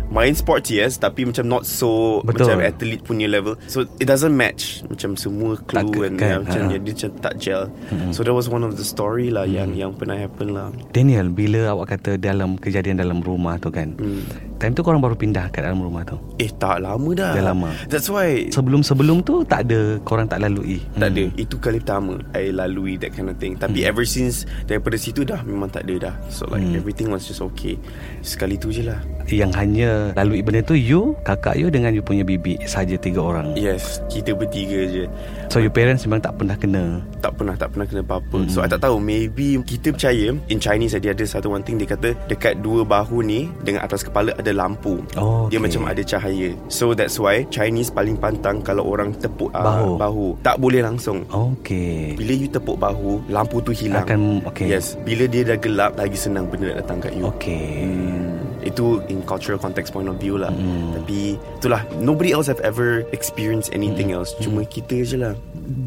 main 0.09 0.33
sports 0.33 0.67
yes, 0.67 0.97
tapi 0.97 1.23
macam 1.23 1.45
not 1.45 1.63
so 1.63 2.19
Betul. 2.21 2.49
macam 2.49 2.57
athlete 2.61 3.01
punya 3.01 3.25
level. 3.25 3.55
So 3.65 3.85
it 3.95 4.05
doesn't 4.05 4.33
match 4.33 4.81
macam 4.83 5.13
semua 5.13 5.55
Tak 5.55 5.65
clue 5.85 5.91
ke- 5.91 6.03
and 6.03 6.15
kan, 6.15 6.35
macam 6.43 6.61
ha. 6.63 6.69
dia, 6.71 6.79
macam 6.83 7.09
tak 7.19 7.33
gel. 7.37 7.63
So 8.09 8.21
that 8.21 8.33
was 8.33 8.45
one 8.45 8.61
of 8.61 8.73
the 8.73 8.83
story 8.83 9.29
lah 9.29 9.45
yang 9.45 9.71
yang 9.71 9.93
pernah 9.93 10.17
happen 10.17 10.51
lah. 10.51 10.73
Daniel 10.89 11.29
bila 11.29 11.71
awak 11.71 11.95
kata 11.95 12.17
dalam 12.17 12.55
kejadian 12.55 12.97
dalam 12.97 13.21
rumah 13.21 13.55
tu 13.55 13.69
kan 13.69 13.93
Hmm. 13.95 14.21
Time 14.57 14.75
tu 14.75 14.83
korang 14.83 14.99
baru 14.99 15.15
pindah 15.15 15.47
kat 15.49 15.63
dalam 15.63 15.79
rumah 15.79 16.03
tu 16.03 16.19
Eh 16.35 16.51
tak 16.51 16.83
lama 16.83 17.07
dah 17.13 17.31
Dah 17.31 17.43
lama. 17.47 17.71
That's 17.87 18.11
why 18.11 18.51
Sebelum-sebelum 18.51 19.23
tu 19.23 19.47
tak 19.47 19.63
ada 19.63 19.95
Korang 20.01 20.27
tak 20.27 20.43
lalui 20.43 20.83
Tak 20.93 21.15
ada 21.15 21.31
Itu 21.33 21.55
kali 21.57 21.79
pertama 21.79 22.19
I 22.33 22.51
lalui 22.51 22.99
that 22.99 23.15
kind 23.15 23.31
of 23.31 23.39
thing 23.39 23.55
Tapi 23.55 23.87
ever 23.87 24.03
since 24.03 24.43
Daripada 24.67 24.95
situ 24.95 25.23
dah 25.23 25.39
Memang 25.41 25.71
tak 25.71 25.87
ada 25.87 26.11
dah 26.11 26.15
So 26.27 26.43
like 26.45 26.67
everything 26.73 27.07
was 27.07 27.23
just 27.23 27.39
okay 27.41 27.79
Sekali 28.19 28.59
tu 28.59 28.67
je 28.67 28.83
lah 28.83 28.99
Yang 29.25 29.51
hanya 29.55 29.89
lalui 30.13 30.41
benda 30.41 30.61
tu 30.61 30.75
You 30.75 31.13
Kakak 31.21 31.55
you 31.55 31.67
dengan 31.67 31.91
you 31.91 32.01
punya 32.01 32.23
bibi 32.23 32.59
Saja 32.63 32.95
tiga 32.95 33.19
orang? 33.19 33.53
Yes 33.53 33.99
Kita 34.07 34.33
bertiga 34.33 34.85
je. 34.85 35.03
So 35.49 35.57
your 35.57 35.69
parents 35.69 36.05
memang 36.05 36.21
tak 36.21 36.35
pernah 36.35 36.55
kena? 36.55 37.01
Tak 37.19 37.35
pernah 37.35 37.55
Tak 37.55 37.69
pernah 37.73 37.85
kena 37.85 38.01
apa-apa. 38.01 38.39
So 38.47 38.61
I 38.61 38.67
tak 38.67 38.81
tahu 38.81 38.97
Maybe 38.97 39.59
Kita 39.61 39.91
percaya 39.91 40.31
In 40.47 40.57
Chinese 40.57 40.95
dia 40.97 41.11
ada 41.11 41.25
satu 41.25 41.51
one 41.51 41.61
thing 41.61 41.75
Dia 41.75 41.89
kata 41.89 42.13
Dekat 42.27 42.59
dua 42.59 42.83
bahu 42.83 43.21
ni 43.21 43.47
Dengan 43.61 43.83
atas 43.83 44.01
kepala 44.01 44.31
ada 44.35 44.51
lampu. 44.51 44.99
Oh, 45.15 45.47
Dia 45.47 45.57
okay. 45.57 45.59
macam 45.59 45.81
ada 45.85 46.01
cahaya. 46.01 46.51
So 46.67 46.91
that's 46.91 47.17
why 47.17 47.43
Chinese 47.47 47.89
paling 47.89 48.15
pantang 48.15 48.61
Kalau 48.61 48.85
orang 48.85 49.15
tepuk 49.15 49.51
ah, 49.51 49.63
Bahu. 49.65 49.91
bahu. 49.97 50.27
Tak 50.41 50.55
boleh 50.57 50.81
langsung. 50.81 51.23
Okay. 51.29 52.13
Bila 52.15 52.33
you 52.35 52.49
tepuk 52.49 52.77
bahu 52.77 53.23
Lampu 53.27 53.59
tu 53.59 53.71
hilang. 53.71 54.05
Akan- 54.05 54.41
okay. 54.45 54.69
Yes 54.69 54.95
Bila 55.01 55.25
dia 55.25 55.43
dah 55.45 55.57
gelap 55.57 55.91
Lagi 55.95 56.15
senang 56.15 56.45
benda 56.47 56.71
nak 56.71 56.85
datang 56.85 56.97
kat 56.99 57.11
you. 57.15 57.25
Okay. 57.31 57.83
Hmm, 57.83 58.48
Itu 58.61 58.99
in 59.07 59.23
cultural 59.23 59.57
context 59.57 59.91
point 59.91 60.07
of 60.07 60.17
view 60.17 60.35
lah. 60.35 60.51
Hmm. 60.51 60.95
Tapi 60.95 61.35
Itulah. 61.59 61.83
Nobody 61.97 62.31
else 62.31 62.47
have 62.47 62.61
ever 62.61 63.03
Experienced 63.11 63.71
anything 63.71 64.11
Hmm. 64.11 64.21
else. 64.21 64.31
Cuma 64.39 64.63
kita 64.63 65.01
je 65.01 65.15
lah. 65.15 65.33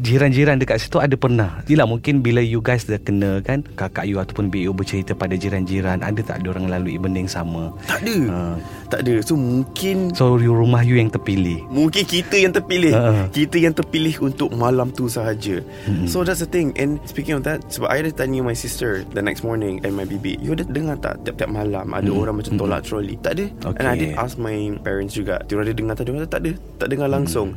Jiran-jiran 0.03 0.59
dekat 0.59 0.79
situ 0.79 0.99
ada 0.99 1.13
pernah? 1.13 1.59
Yelah 1.65 1.83
mungkin 1.83 2.19
bila 2.19 2.39
you 2.39 2.59
guys 2.59 2.83
dah 2.83 2.97
kena 2.97 3.39
kan? 3.39 3.63
Kakak 3.75 4.05
you 4.05 4.19
ataupun 4.19 4.47
you 4.51 4.71
bercerita 4.71 5.11
pada 5.11 5.33
jiran-jiran 5.33 5.99
Ada 5.99 6.23
tak 6.23 6.35
ada 6.43 6.55
orang 6.55 6.67
lalui 6.69 6.95
benda 6.95 7.19
yang 7.19 7.31
sama? 7.31 7.71
Tak 7.83 7.99
ada. 8.03 8.17
Ha. 8.29 8.39
Tak 8.87 8.99
ada. 9.03 9.15
So 9.23 9.33
mungkin 9.35 10.13
So 10.13 10.35
rumah 10.35 10.83
you 10.83 10.99
yang 10.99 11.09
terpilih? 11.09 11.65
Mungkin 11.67 12.03
kita 12.05 12.35
yang 12.37 12.53
terpilih. 12.53 12.93
Ha. 12.93 13.27
Kita 13.27 13.57
yang 13.57 13.73
terpilih 13.73 14.23
Untuk 14.23 14.53
malam 14.53 14.91
tu 14.91 15.07
sahaja. 15.07 15.59
So 16.07 16.23
that's 16.23 16.39
the 16.39 16.47
thing. 16.47 16.71
And 16.79 16.99
speaking 17.03 17.35
of 17.35 17.43
that 17.43 17.63
Sebab 17.67 17.87
I 17.87 18.03
ada 18.03 18.11
tanya 18.13 18.43
my 18.43 18.55
sister 18.55 19.03
The 19.11 19.23
next 19.23 19.43
morning 19.43 19.83
And 19.83 19.95
my 19.95 20.03
bibi 20.03 20.39
You 20.39 20.55
ada 20.55 20.63
dengar 20.63 20.99
tak 20.99 21.23
Tiap-tiap 21.23 21.49
malam 21.49 21.91
Ada 21.91 22.09
orang 22.11 22.39
macam 22.39 22.55
Tolak 22.63 22.81
trolley 22.81 23.15
Tak 23.19 23.31
ada. 23.35 23.45
Okay. 23.71 23.79
And 23.79 23.85
I 23.85 23.95
did 23.95 24.11
ask 24.15 24.39
my 24.39 24.55
parents 24.79 25.13
juga. 25.13 25.43
Diorang 25.43 25.67
ada 25.67 25.75
dengar 25.75 25.93
tak 25.93 26.05
Diorang 26.07 26.23
kata 26.23 26.31
tak 26.31 26.41
ada. 26.47 26.51
Tak 26.79 26.87
dengar 26.87 27.07
langsung. 27.11 27.47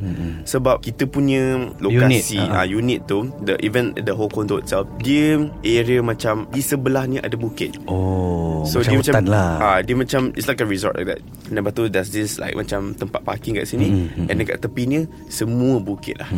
Sebab 0.43 0.83
kita 0.83 1.07
punya 1.07 1.71
Lokasi 1.79 2.37
Unit, 2.37 2.51
ah. 2.51 2.63
uh, 2.63 2.67
unit 2.67 2.99
tu 3.05 3.27
the 3.41 3.55
Even 3.59 3.95
the 3.95 4.11
whole 4.11 4.27
condo 4.27 4.59
itself 4.59 4.85
Dia 4.99 5.39
area 5.63 5.99
macam 5.99 6.47
Di 6.51 6.59
sebelahnya 6.59 7.23
ada 7.23 7.35
bukit. 7.35 7.79
Oh 7.87 8.63
So 8.67 8.83
Macam 8.83 8.91
dia 8.91 8.99
hutan 8.99 9.13
macam 9.23 9.25
lah. 9.31 9.51
ah, 9.59 9.79
Dia 9.79 9.95
macam 9.95 10.21
It's 10.35 10.47
like 10.47 10.59
a 10.59 10.67
resort 10.67 10.95
like 10.95 11.07
that. 11.07 11.19
Dan 11.47 11.63
lepas 11.63 11.71
tu 11.71 11.87
There's 11.87 12.11
this 12.11 12.35
like 12.37 12.53
Macam 12.53 12.91
tempat 12.93 13.23
parking 13.23 13.55
kat 13.55 13.65
sini. 13.65 13.87
Mm-hmm, 13.87 14.27
And 14.27 14.35
dekat 14.37 14.57
tepinya 14.59 15.01
Semua 15.27 15.79
bukit 15.79 16.19
lah. 16.19 16.29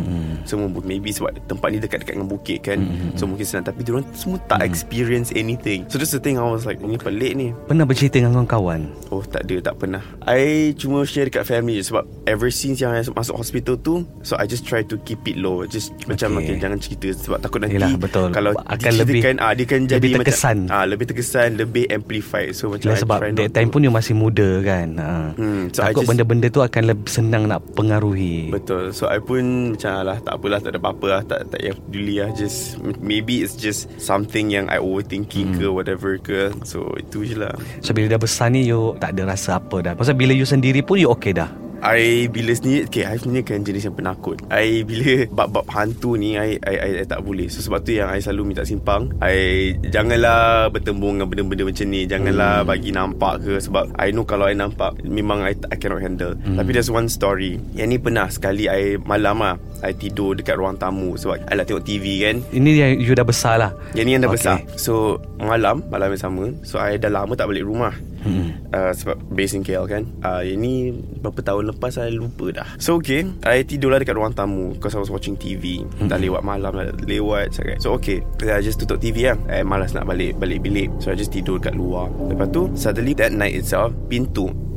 Semua 0.46 0.70
bukit. 0.70 0.86
Maybe 0.86 1.10
sebab 1.10 1.34
Tempat 1.46 1.68
ni 1.70 1.78
dekat-dekat 1.78 2.14
dengan 2.14 2.30
bukit 2.30 2.58
kan? 2.62 2.78
Mm-hmm, 2.78 3.18
So 3.18 3.26
mungkin 3.26 3.44
senang. 3.46 3.66
Tapi 3.66 3.80
diorang 3.82 4.06
semua 4.14 4.38
tak 4.46 4.62
experience 4.62 5.34
anything. 5.34 5.86
So 5.90 5.98
that's 5.98 6.14
the 6.14 6.22
thing. 6.22 6.38
I 6.38 6.46
was 6.46 6.64
like 6.64 6.78
Ini 6.78 6.96
pelik 6.96 7.32
ni. 7.34 7.48
Pernah 7.66 7.84
bercerita 7.84 8.22
dengan 8.22 8.46
kawan-kawan 8.60 8.80
Oh 9.10 9.22
tak 9.24 9.42
ada 9.42 9.56
Tak 9.62 9.74
pernah 9.76 10.02
I 10.22 10.70
cuma 10.74 11.02
share 11.02 11.26
dekat 11.26 11.42
family 11.44 11.80
je 11.80 11.90
Sebab 11.90 12.04
ever 12.24 12.46
since 12.48 12.78
yang 12.78 12.92
I 12.92 13.02
masuk 13.02 13.34
hospital 13.34 13.74
tu 13.76 13.94
So 14.22 14.36
I 14.36 14.44
just 14.44 14.62
try 14.62 14.84
to 14.84 14.96
keep 15.00 15.24
it 15.24 15.34
low 15.34 15.64
Just 15.66 15.90
macam 16.06 16.30
Okay. 16.32 16.46
okay, 16.46 16.56
Jangan 16.60 16.78
cerita 16.78 17.08
Sebab 17.10 17.38
takut 17.40 17.58
nanti 17.58 17.74
Yelah, 17.74 17.96
betul. 17.96 18.30
Kalau 18.30 18.52
Akan 18.60 18.92
lebih- 18.94 19.18
diceritakan, 19.18 19.34
ah, 19.40 19.52
Dia 19.52 19.66
kan 19.66 19.80
jadi 19.82 19.98
lebih 19.98 20.16
terkesan. 20.22 20.56
macam, 20.62 20.76
ah, 20.76 20.84
Lebih 20.86 21.04
terkesan 21.06 21.48
Lebih 21.56 21.84
amplified 21.90 22.50
So 22.52 22.70
macam 22.70 22.86
Yelah, 22.86 22.94
I 22.94 23.02
sebab 23.02 23.18
that 23.34 23.50
time 23.50 23.68
to. 23.68 23.72
pun 23.72 23.80
you 23.82 23.90
masih 23.90 24.14
muda 24.14 24.48
kan 24.62 24.88
ha. 24.94 25.10
Hmm, 25.34 25.62
so 25.68 25.80
I 25.80 25.90
Takut 25.90 25.96
just- 25.98 26.10
benda-benda 26.12 26.46
tu 26.46 26.60
akan 26.60 26.82
lebih 26.86 27.08
senang 27.08 27.42
nak 27.46 27.60
pengaruhi 27.74 28.52
Betul 28.52 28.92
So 28.92 29.06
I 29.06 29.18
pun 29.18 29.42
Macam 29.74 29.94
lah 30.04 30.18
Tak 30.20 30.32
apalah 30.32 30.58
Tak 30.60 30.70
ada 30.70 30.78
apa-apa 30.78 31.06
lah 31.08 31.20
Tak, 31.24 31.40
tak 31.48 31.58
payah 31.58 31.74
peduli 31.76 32.14
lah 32.16 32.30
Just 32.32 32.78
Maybe 33.00 33.42
it's 33.42 33.56
just 33.56 33.90
Something 33.98 34.50
yang 34.50 34.66
I 34.68 34.78
overthinking 34.78 35.58
ke 35.58 35.66
Whatever 35.66 36.14
ke 36.16 36.54
So 36.62 36.94
itu 36.94 37.24
je 37.24 37.36
lah 37.36 37.54
So 37.80 37.90
bila 37.90 38.06
dah 38.08 38.20
besar 38.20 38.49
ni 38.50 38.66
You 38.66 38.98
tak 38.98 39.16
ada 39.16 39.30
rasa 39.30 39.62
apa 39.62 39.80
dah. 39.80 39.92
Pasal 39.94 40.18
bila 40.18 40.34
you 40.34 40.44
sendiri 40.44 40.82
pun 40.82 40.98
You 40.98 41.14
okay 41.14 41.32
dah? 41.32 41.50
I 41.80 42.28
bila 42.28 42.52
sendiri 42.52 42.84
Okay 42.86 43.08
I 43.08 43.16
sebenarnya 43.16 43.44
kan 43.44 43.64
jenis 43.64 43.88
yang 43.88 43.96
penakut. 43.96 44.36
I 44.52 44.84
bila 44.84 45.24
Bab-bab 45.32 45.64
hantu 45.72 46.14
ni 46.20 46.36
I, 46.36 46.60
I, 46.60 46.74
I, 46.76 46.90
I 47.02 47.06
tak 47.08 47.24
boleh. 47.24 47.48
So 47.48 47.64
sebab 47.64 47.84
tu 47.84 47.96
yang 47.96 48.12
I 48.12 48.20
selalu 48.20 48.52
minta 48.52 48.62
simpang. 48.68 49.12
I 49.24 49.72
Janganlah 49.88 50.68
bertembung 50.70 51.18
dengan 51.18 51.28
benda-benda 51.32 51.64
macam 51.72 51.86
ni. 51.88 52.04
Janganlah 52.04 52.68
bagi 52.68 52.92
nampak 52.92 53.34
ke. 53.44 53.54
Sebab 53.64 53.96
I 53.96 54.12
know 54.12 54.28
kalau 54.28 54.46
I 54.48 54.54
nampak 54.56 55.00
Memang 55.02 55.40
I, 55.44 55.56
I 55.72 55.76
cannot 55.80 56.04
handle. 56.04 56.36
Tapi 56.36 56.70
there's 56.70 56.92
one 56.92 57.08
story. 57.08 57.56
Yang 57.72 57.88
ni 57.88 57.96
pernah 57.96 58.28
sekali 58.28 58.68
I 58.68 59.00
malam 59.00 59.40
lah 59.40 59.56
I 59.80 59.96
tidur 59.96 60.36
dekat 60.36 60.60
ruang 60.60 60.76
tamu. 60.76 61.16
Sebab 61.16 61.48
I 61.48 61.52
nak 61.56 61.64
tengok 61.64 61.84
TV 61.88 62.28
kan. 62.28 62.44
Ini 62.52 62.70
yang 62.76 62.92
you 63.00 63.16
dah 63.16 63.24
besar 63.24 63.56
lah. 63.56 63.72
Yang 63.96 64.04
ni 64.04 64.10
yang 64.12 64.22
dah 64.28 64.30
okay. 64.30 64.38
besar. 64.38 64.56
So 64.76 65.16
malam 65.40 65.80
Malam 65.88 66.12
yang 66.12 66.22
sama. 66.22 66.44
So 66.60 66.76
I 66.76 67.00
dah 67.00 67.08
lama 67.08 67.32
tak 67.32 67.48
balik 67.48 67.64
rumah 67.64 67.96
hmm. 68.24 68.72
uh, 68.72 68.92
Sebab 68.94 69.16
based 69.32 69.56
in 69.56 69.62
KL 69.66 69.84
kan. 69.90 70.08
Uh, 70.24 70.42
Yang 70.44 70.58
ni 70.60 70.74
Berapa 71.20 71.40
tahun 71.42 71.74
lepas 71.74 71.98
I 72.00 72.14
lupa 72.14 72.52
dah. 72.54 72.68
So 72.78 73.00
okay. 73.00 73.26
I 73.44 73.66
tidur 73.66 73.92
lah 73.92 73.98
dekat 74.00 74.16
ruang 74.16 74.32
tamu. 74.32 74.76
Because 74.76 74.96
I 74.96 75.00
was 75.00 75.12
watching 75.12 75.36
TV 75.36 75.82
hmm. 75.82 76.08
Dah 76.08 76.16
lewat 76.20 76.42
malam 76.46 76.72
dah 76.72 76.94
Lewat 77.04 77.52
sangat. 77.56 77.80
So 77.82 77.96
okay. 77.96 78.24
I 78.46 78.62
just 78.64 78.80
tutup 78.80 79.02
TV 79.02 79.28
lah. 79.30 79.36
I 79.50 79.66
malas 79.66 79.92
nak 79.92 80.08
balik. 80.08 80.38
Balik 80.38 80.64
bilik. 80.64 80.88
So 81.02 81.12
I 81.12 81.18
just 81.18 81.34
tidur 81.34 81.60
kat 81.60 81.74
luar. 81.74 82.08
Lepas 82.30 82.48
tu 82.54 82.70
Suddenly 82.78 83.12
that 83.18 83.34
night 83.34 83.58
itself 83.58 83.92
Pintu 84.06 84.69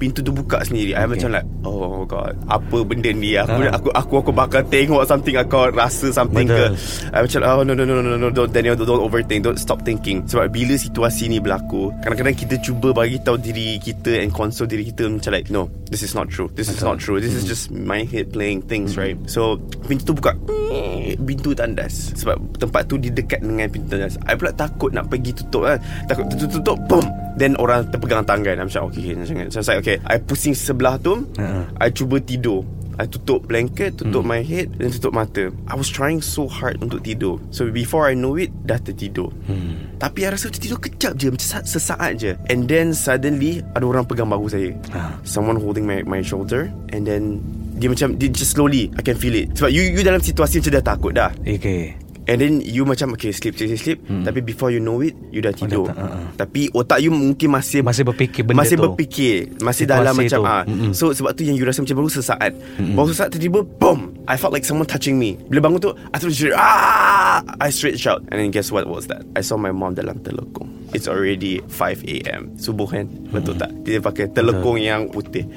Pintu 0.00 0.24
tu 0.24 0.32
buka 0.32 0.64
sendiri. 0.64 0.96
I 0.96 1.04
macam 1.04 1.28
like 1.28 1.44
Oh 1.60 2.08
god 2.08 2.32
Apa 2.48 2.80
benda 2.88 3.12
ni? 3.12 3.36
Aku 3.36 3.52
Ha. 3.60 3.76
aku 3.76 3.88
aku, 3.92 4.14
aku 4.24 4.32
bakal 4.32 4.64
tengok 4.64 5.04
something 5.04 5.36
Aku 5.36 5.68
rasa 5.76 6.08
something 6.08 6.48
Betul. 6.48 6.72
ke 6.72 7.12
I 7.12 7.20
macam 7.20 7.40
oh 7.44 7.62
no 7.66 7.76
no 7.76 7.84
no 7.84 8.00
no 8.00 8.16
no 8.16 8.28
don't 8.32 8.48
Daniel 8.48 8.72
don't, 8.78 8.88
don't 8.88 9.04
overthink. 9.04 9.44
Don't 9.44 9.60
stop 9.60 9.84
thinking. 9.84 10.24
Sebab 10.24 10.48
bila 10.48 10.78
situasi 10.80 11.28
ni 11.28 11.36
berlaku 11.36 11.92
kadang-kadang 12.00 12.32
kita 12.32 12.56
cuba 12.64 12.96
bagi 12.96 13.20
tahu 13.20 13.36
diri 13.36 13.76
kita 13.76 14.24
and 14.24 14.32
console 14.32 14.64
diri 14.70 14.88
kita 14.88 15.04
macam 15.10 15.30
like 15.36 15.52
no 15.52 15.68
this 15.92 16.00
is 16.00 16.16
not 16.16 16.30
true. 16.32 16.48
This 16.56 16.70
is 16.70 16.80
not 16.80 17.02
true. 17.02 17.20
This 17.20 17.34
is 17.34 17.44
just 17.44 17.68
my 17.68 18.06
head 18.06 18.32
playing 18.32 18.64
things 18.70 18.96
right? 18.96 19.18
So 19.28 19.60
pintu 19.84 20.10
tu 20.10 20.12
buka 20.16 20.32
pintu 21.28 21.52
tandas. 21.52 22.14
Sebab 22.16 22.38
tempat 22.56 22.88
tu 22.88 22.96
di 22.96 23.12
dekat 23.12 23.42
dengan 23.44 23.68
pintu 23.68 23.92
tandas. 23.92 24.16
I 24.24 24.38
pula 24.38 24.54
takut 24.54 24.94
nak 24.94 25.10
pergi 25.12 25.36
tutup 25.36 25.68
kan 25.68 25.82
takut 26.08 26.24
tutup 26.32 26.48
tutup 26.56 26.78
boom. 26.88 27.04
Then 27.36 27.58
orang 27.58 27.90
terpegang 27.90 28.24
tangan. 28.24 28.56
I'm 28.56 28.68
macam 28.70 28.86
okay, 28.88 29.12
okay 29.16 29.26
jangan 29.26 29.46
so 29.50 29.60
like 29.66 29.80
okay 29.82 29.89
I 30.04 30.22
pusing 30.22 30.54
sebelah 30.54 30.94
tu 30.96 31.26
Ha. 31.34 31.66
I 31.80 31.90
cuba 31.90 32.22
tidur. 32.22 32.62
I 33.00 33.08
tutup 33.08 33.48
blanket 33.48 33.96
Tutup 33.96 34.20
my 34.20 34.44
head 34.44 34.76
Dan 34.76 34.92
tutup 34.92 35.16
mata. 35.16 35.48
I 35.64 35.72
was 35.72 35.88
trying 35.88 36.20
so 36.20 36.44
hard 36.44 36.84
Untuk 36.84 37.00
tidur. 37.00 37.40
So 37.48 37.72
before 37.72 38.04
I 38.04 38.12
know 38.12 38.36
it 38.36 38.52
Dah 38.60 38.76
tertidur. 38.76 39.32
Hmm. 39.48 39.96
Tapi 39.96 40.28
I 40.28 40.36
rasa 40.36 40.52
macam 40.52 40.60
tidur 40.60 40.76
kejap 40.76 41.16
je 41.16 41.32
Macam 41.32 41.48
sa- 41.48 41.64
sesaat 41.64 42.12
je. 42.20 42.36
And 42.52 42.68
then 42.68 42.92
suddenly 42.92 43.64
Ada 43.72 43.88
orang 43.88 44.04
pegang 44.04 44.28
bahu 44.28 44.52
saya. 44.52 44.76
Ah. 44.92 45.16
Someone 45.24 45.56
holding 45.56 45.88
my 45.88 46.04
my 46.04 46.20
shoulder. 46.20 46.68
And 46.92 47.08
then 47.08 47.40
Dia 47.80 47.88
macam 47.88 48.20
Dia 48.20 48.28
just 48.28 48.52
slowly 48.52 48.92
I 48.92 49.00
can 49.00 49.16
feel 49.16 49.32
it. 49.32 49.56
Sebab 49.56 49.72
you 49.72 49.80
you 49.80 50.04
dalam 50.04 50.20
situasi 50.20 50.60
Macam 50.60 50.72
dah 50.76 50.84
takut 50.84 51.12
dah. 51.16 51.32
Okay 51.40 51.96
And 52.30 52.38
then 52.38 52.62
you 52.62 52.86
macam 52.86 53.10
Okay 53.12 53.34
sleep 53.34 53.58
sleep 53.58 53.74
sleep, 53.74 53.82
sleep. 53.82 53.98
Hmm. 54.06 54.22
Tapi 54.22 54.38
before 54.38 54.70
you 54.70 54.78
know 54.78 55.02
it 55.02 55.18
You 55.34 55.42
dah 55.42 55.50
tidur 55.50 55.90
dah 55.90 55.92
tak, 55.92 55.96
uh-uh. 55.98 56.24
Tapi 56.38 56.70
otak 56.70 57.02
you 57.02 57.10
mungkin 57.10 57.50
masih 57.50 57.82
Masih 57.82 58.06
berfikir 58.06 58.46
benda 58.46 58.62
Masih 58.62 58.78
tu. 58.78 58.86
berfikir 58.86 59.50
Masih 59.58 59.84
Situasi 59.84 59.90
dalam 59.90 60.14
macam 60.14 60.38
tu. 60.38 60.46
ah. 60.46 60.62
Mm-mm. 60.62 60.92
So 60.94 61.10
sebab 61.10 61.34
tu 61.34 61.42
yang 61.42 61.58
you 61.58 61.66
rasa 61.66 61.82
macam 61.82 61.98
baru 61.98 62.06
sesaat 62.08 62.52
Baru 62.94 63.10
sesaat 63.10 63.34
tiba-tiba 63.34 63.66
Boom 63.66 64.14
I 64.30 64.38
felt 64.38 64.54
like 64.54 64.62
someone 64.62 64.86
touching 64.86 65.18
me 65.18 65.34
Bila 65.50 65.66
bangun 65.66 65.82
tu 65.82 65.90
I 66.14 66.16
terus 66.22 66.38
jadi 66.38 66.54
ah! 66.54 67.42
I 67.58 67.74
straight 67.74 67.98
shout 67.98 68.22
And 68.30 68.38
then 68.38 68.54
guess 68.54 68.70
what 68.70 68.86
was 68.86 69.10
that 69.10 69.26
I 69.34 69.42
saw 69.42 69.58
my 69.58 69.74
mom 69.74 69.98
dalam 69.98 70.22
telekung 70.22 70.70
It's 70.94 71.10
already 71.10 71.58
5 71.66 72.06
a.m. 72.06 72.54
Subuh 72.54 72.86
kan 72.86 73.10
Betul 73.34 73.58
tak 73.58 73.74
Dia 73.82 73.98
pakai 73.98 74.30
telekung 74.30 74.78
yang 74.78 75.10
putih 75.10 75.50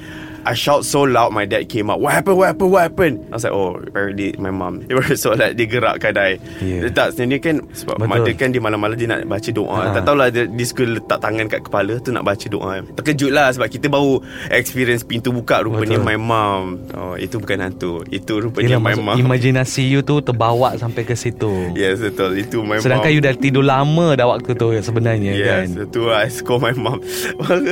I 0.44 0.52
shout 0.52 0.84
so 0.84 1.08
loud 1.08 1.32
My 1.32 1.48
dad 1.48 1.72
came 1.72 1.88
up 1.88 1.96
What 1.98 2.12
happened? 2.12 2.36
What 2.36 2.52
happened? 2.52 2.70
What 2.70 2.82
happened? 2.84 3.16
I 3.32 3.40
was 3.40 3.44
like 3.48 3.56
oh 3.56 3.80
Apparently 3.80 4.36
my 4.36 4.52
mom 4.52 4.84
It 4.92 4.94
was 4.94 5.16
so 5.24 5.32
like 5.32 5.56
Dia 5.56 5.64
gerakkan 5.64 6.12
I. 6.20 6.36
Yeah. 6.60 6.84
Dia 6.84 6.90
tak 6.92 7.16
sebenarnya 7.16 7.38
kan 7.40 7.56
Sebab 7.72 7.96
Betul. 7.96 8.08
mother 8.12 8.32
kan 8.36 8.48
Dia 8.52 8.60
malam-malam 8.60 8.96
dia 9.00 9.08
nak 9.08 9.24
baca 9.24 9.50
doa. 9.50 9.80
Ha. 9.80 9.92
Tak 9.96 10.02
tahulah 10.04 10.28
dia, 10.28 10.44
dia 10.44 10.66
suka 10.68 10.84
letak 10.84 11.18
tangan 11.24 11.46
kat 11.48 11.60
kepala 11.64 11.96
Tu 12.04 12.12
nak 12.12 12.24
baca 12.28 12.46
doa. 12.46 12.84
Terkejut 13.00 13.32
lah 13.32 13.48
Sebab 13.56 13.68
kita 13.72 13.86
baru 13.88 14.20
Experience 14.52 15.02
pintu 15.02 15.32
buka 15.32 15.64
Rupanya 15.64 15.96
Betul. 15.96 16.08
my 16.12 16.18
mom 16.20 16.64
Oh 16.92 17.16
itu 17.16 17.40
bukan 17.40 17.58
hantu. 17.64 18.04
Itu 18.12 18.44
rupanya 18.44 18.76
Yelah, 18.76 18.84
my 18.84 18.94
mom 19.00 19.16
Imajinasi 19.16 19.88
you 19.88 20.04
tu 20.04 20.20
Terbawa 20.20 20.76
sampai 20.76 21.08
ke 21.08 21.16
situ. 21.16 21.72
Yes 21.72 22.04
betul. 22.04 22.36
Itu 22.36 22.60
my 22.60 22.84
Sedangkan 22.84 23.08
mom 23.08 23.16
you 23.16 23.22
dah 23.24 23.32
tidur 23.32 23.64
lama 23.64 24.12
dah 24.12 24.28
waktu 24.28 24.52
tu 24.52 24.76
sebenarnya 24.76 25.32
Yes 25.32 25.48
kan? 25.72 25.88
Itu 25.88 26.12
I 26.12 26.28
scold 26.28 26.60
my 26.60 26.76
mom 26.76 27.00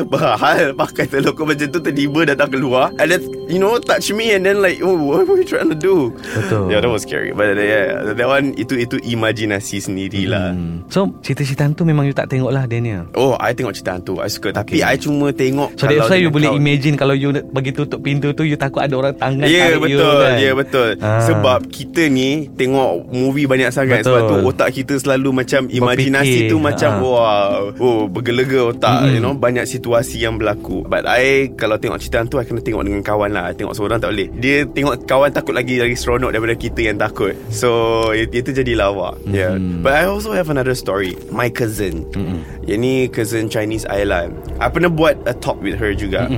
Bahal 0.08 0.72
Pakai 0.80 1.04
telekong 1.04 1.52
macam 1.52 1.68
tu 1.68 1.78
Tiba-tiba 1.82 2.32
datang 2.32 2.48
keluar 2.48 2.61
And 2.70 3.10
then 3.10 3.22
You 3.50 3.58
know 3.58 3.76
Touch 3.78 4.12
me 4.12 4.30
And 4.32 4.46
then 4.46 4.62
like 4.62 4.78
Oh 4.78 4.94
what 4.94 5.26
were 5.26 5.36
you 5.36 5.44
trying 5.44 5.68
to 5.68 5.74
do 5.74 6.14
Betul. 6.14 6.70
Yeah 6.70 6.78
that 6.78 6.88
was 6.88 7.02
scary 7.02 7.34
But 7.34 7.54
uh, 7.54 7.60
yeah 7.60 8.14
That 8.14 8.28
one 8.28 8.54
Itu 8.54 8.78
itu 8.78 8.96
imajinasi 9.02 9.82
sendirilah 9.82 10.54
hmm. 10.54 10.86
So 10.86 11.10
cerita-cerita 11.20 11.66
tu 11.72 11.82
memang 11.82 12.06
you 12.06 12.14
tak 12.14 12.30
tengok 12.30 12.52
lah 12.52 12.64
Daniel 12.64 13.08
Oh 13.16 13.34
I 13.36 13.50
tengok 13.52 13.74
cerita 13.74 13.96
hantu 13.96 14.22
I 14.22 14.28
suka 14.28 14.52
Tapi 14.52 14.78
Okay. 14.78 14.86
I 14.86 14.94
cuma 14.94 15.34
tengok 15.34 15.74
So 15.74 15.84
that's 15.84 16.06
why 16.06 16.16
you 16.16 16.30
boleh 16.30 16.54
imagine 16.54 16.94
Kalau 16.94 17.12
you 17.12 17.34
bagi 17.50 17.74
tutup 17.74 17.98
pintu 18.00 18.30
tu 18.30 18.46
You 18.46 18.54
takut 18.54 18.80
ada 18.80 18.94
orang 18.94 19.18
tangan 19.18 19.44
yeah, 19.44 19.74
tarik 19.74 19.90
you 19.90 19.98
betul 19.98 20.14
kan? 20.16 20.32
Ya 20.32 20.40
yeah, 20.40 20.54
betul 20.54 20.88
Ah. 21.02 21.24
Sebab 21.26 21.60
kita 21.68 22.06
ni 22.06 22.46
Tengok 22.52 23.10
movie 23.10 23.48
banyak 23.48 23.68
sangat 23.68 24.06
Betul. 24.06 24.12
Sebab 24.12 24.20
tu 24.22 24.36
otak 24.46 24.68
kita 24.70 24.94
selalu 24.96 25.28
macam 25.34 25.66
Imajinasi 25.66 26.46
tu 26.46 26.56
macam 26.62 26.90
Ah. 26.92 27.00
Wow 27.02 27.58
Oh 27.80 28.00
bergelega 28.06 28.70
otak 28.70 29.02
Mm-mm. 29.02 29.14
You 29.14 29.20
know 29.20 29.34
Banyak 29.34 29.64
situasi 29.64 30.20
yang 30.20 30.36
berlaku 30.36 30.84
But 30.84 31.08
I 31.08 31.50
Kalau 31.56 31.76
tengok 31.76 31.98
cerita 31.98 32.22
tu 32.24 32.36
I 32.36 32.44
kena 32.52 32.62
tengok 32.62 32.82
dengan 32.84 33.02
kawan 33.02 33.30
lah 33.32 33.50
I 33.50 33.56
Tengok 33.56 33.74
seorang 33.74 33.98
tak 33.98 34.12
boleh. 34.12 34.28
Dia 34.36 34.68
tengok 34.68 35.08
kawan 35.08 35.30
takut 35.32 35.56
lagi 35.56 35.80
Lagi 35.80 35.96
seronok 35.96 36.30
daripada 36.30 36.54
kita 36.54 36.80
yang 36.92 37.00
takut. 37.00 37.32
So 37.48 38.12
it, 38.12 38.30
Itu 38.36 38.52
jadi 38.52 38.76
lawak 38.76 39.24
Yeah. 39.28 39.56
Mm. 39.56 39.80
But 39.80 39.96
I 39.96 40.04
also 40.10 40.34
have 40.34 40.52
another 40.52 40.76
story. 40.76 41.16
My 41.32 41.48
cousin. 41.48 42.04
Mm-mm. 42.12 42.44
Yang 42.68 42.78
ni 42.78 42.94
cousin 43.08 43.48
Chinese 43.48 43.88
Island. 43.88 44.36
I 44.60 44.68
pernah 44.68 44.92
buat 44.92 45.16
a 45.24 45.34
talk 45.34 45.58
with 45.64 45.78
her 45.80 45.96
juga. 45.96 46.28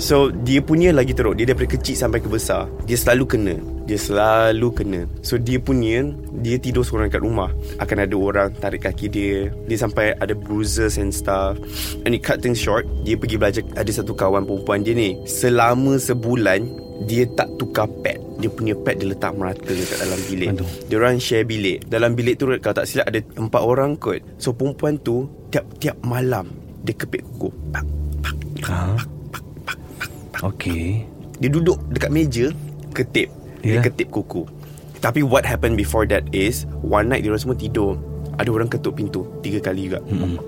So 0.00 0.32
dia 0.32 0.62
punya 0.64 0.94
lagi 0.94 1.12
teruk. 1.12 1.36
Dia 1.36 1.52
daripada 1.52 1.76
kecil 1.76 1.98
sampai 1.98 2.22
ke 2.22 2.28
besar. 2.30 2.70
Dia 2.88 2.96
selalu 2.96 3.24
kena 3.28 3.56
Dia 3.88 3.96
selalu 3.96 4.68
kena. 4.76 5.00
So 5.24 5.40
dia 5.40 5.56
punya 5.56 6.12
Dia 6.44 6.60
tidur 6.60 6.84
seorang 6.84 7.08
kat 7.08 7.24
rumah. 7.24 7.48
Akan 7.80 8.04
ada 8.04 8.12
orang 8.12 8.52
tarik 8.60 8.84
kaki 8.84 9.08
dia. 9.08 9.48
Dia 9.64 9.78
sampai 9.80 10.12
ada 10.20 10.36
bruises 10.36 11.00
and 11.00 11.08
stuff. 11.08 11.56
And 12.04 12.12
it 12.12 12.20
cut 12.20 12.44
things 12.44 12.60
short. 12.60 12.84
Dia 13.08 13.16
pergi 13.16 13.40
belajar 13.40 13.64
Ada 13.80 14.04
satu 14.04 14.12
kawan 14.12 14.44
perempuan 14.44 14.84
dia 14.84 14.92
ni. 14.92 15.16
Selama 15.24 15.96
sebulan 15.96 16.68
Dia 17.08 17.24
tak 17.32 17.48
tukar 17.56 17.88
pad. 18.04 18.20
Dia 18.38 18.52
punya 18.52 18.76
pad 18.76 19.00
dia 19.00 19.08
letak 19.08 19.32
merata 19.32 19.72
Dekat 19.72 19.98
dalam 20.04 20.20
bilik. 20.28 20.48
Aduh. 20.52 20.70
dia 20.84 20.96
orang 21.00 21.16
share 21.16 21.48
bilik. 21.48 21.88
Dalam 21.88 22.12
bilik 22.12 22.36
tu 22.36 22.44
Kalau 22.60 22.76
tak 22.76 22.86
silap 22.86 23.08
ada 23.08 23.24
Empat 23.40 23.62
orang 23.64 23.96
kot. 23.96 24.20
So 24.36 24.52
perempuan 24.52 25.00
tu 25.00 25.24
Tiap-tiap 25.48 25.96
malam 26.04 26.52
Dia 26.84 26.92
kepit 26.92 27.24
kuku 27.24 27.48
pak, 27.72 27.84
pak, 28.20 28.36
pak, 28.60 28.76
pak, 29.00 29.04
pak, 29.32 29.44
pak, 29.64 29.78
pak, 29.96 30.10
pak. 30.36 30.40
Okay 30.44 31.08
Dia 31.40 31.48
duduk 31.48 31.80
dekat 31.88 32.12
meja 32.12 32.46
Ketip 32.92 33.37
Dia 33.60 33.78
Yeah. 33.78 33.84
ketip 33.84 34.08
kuku. 34.08 34.46
Tapi 34.98 35.22
what 35.22 35.42
happened 35.42 35.74
before 35.74 36.02
that 36.04 36.26
is 36.30 36.66
One 36.78 37.06
night 37.06 37.22
dia 37.22 37.30
orang 37.30 37.42
semua 37.42 37.54
tidur. 37.54 37.94
Ada 38.34 38.50
orang 38.50 38.66
ketuk 38.66 38.94
pintu 38.94 39.26
Tiga 39.40 39.58
kali 39.60 39.86
juga. 39.86 40.02
Mm-mm. 40.04 40.38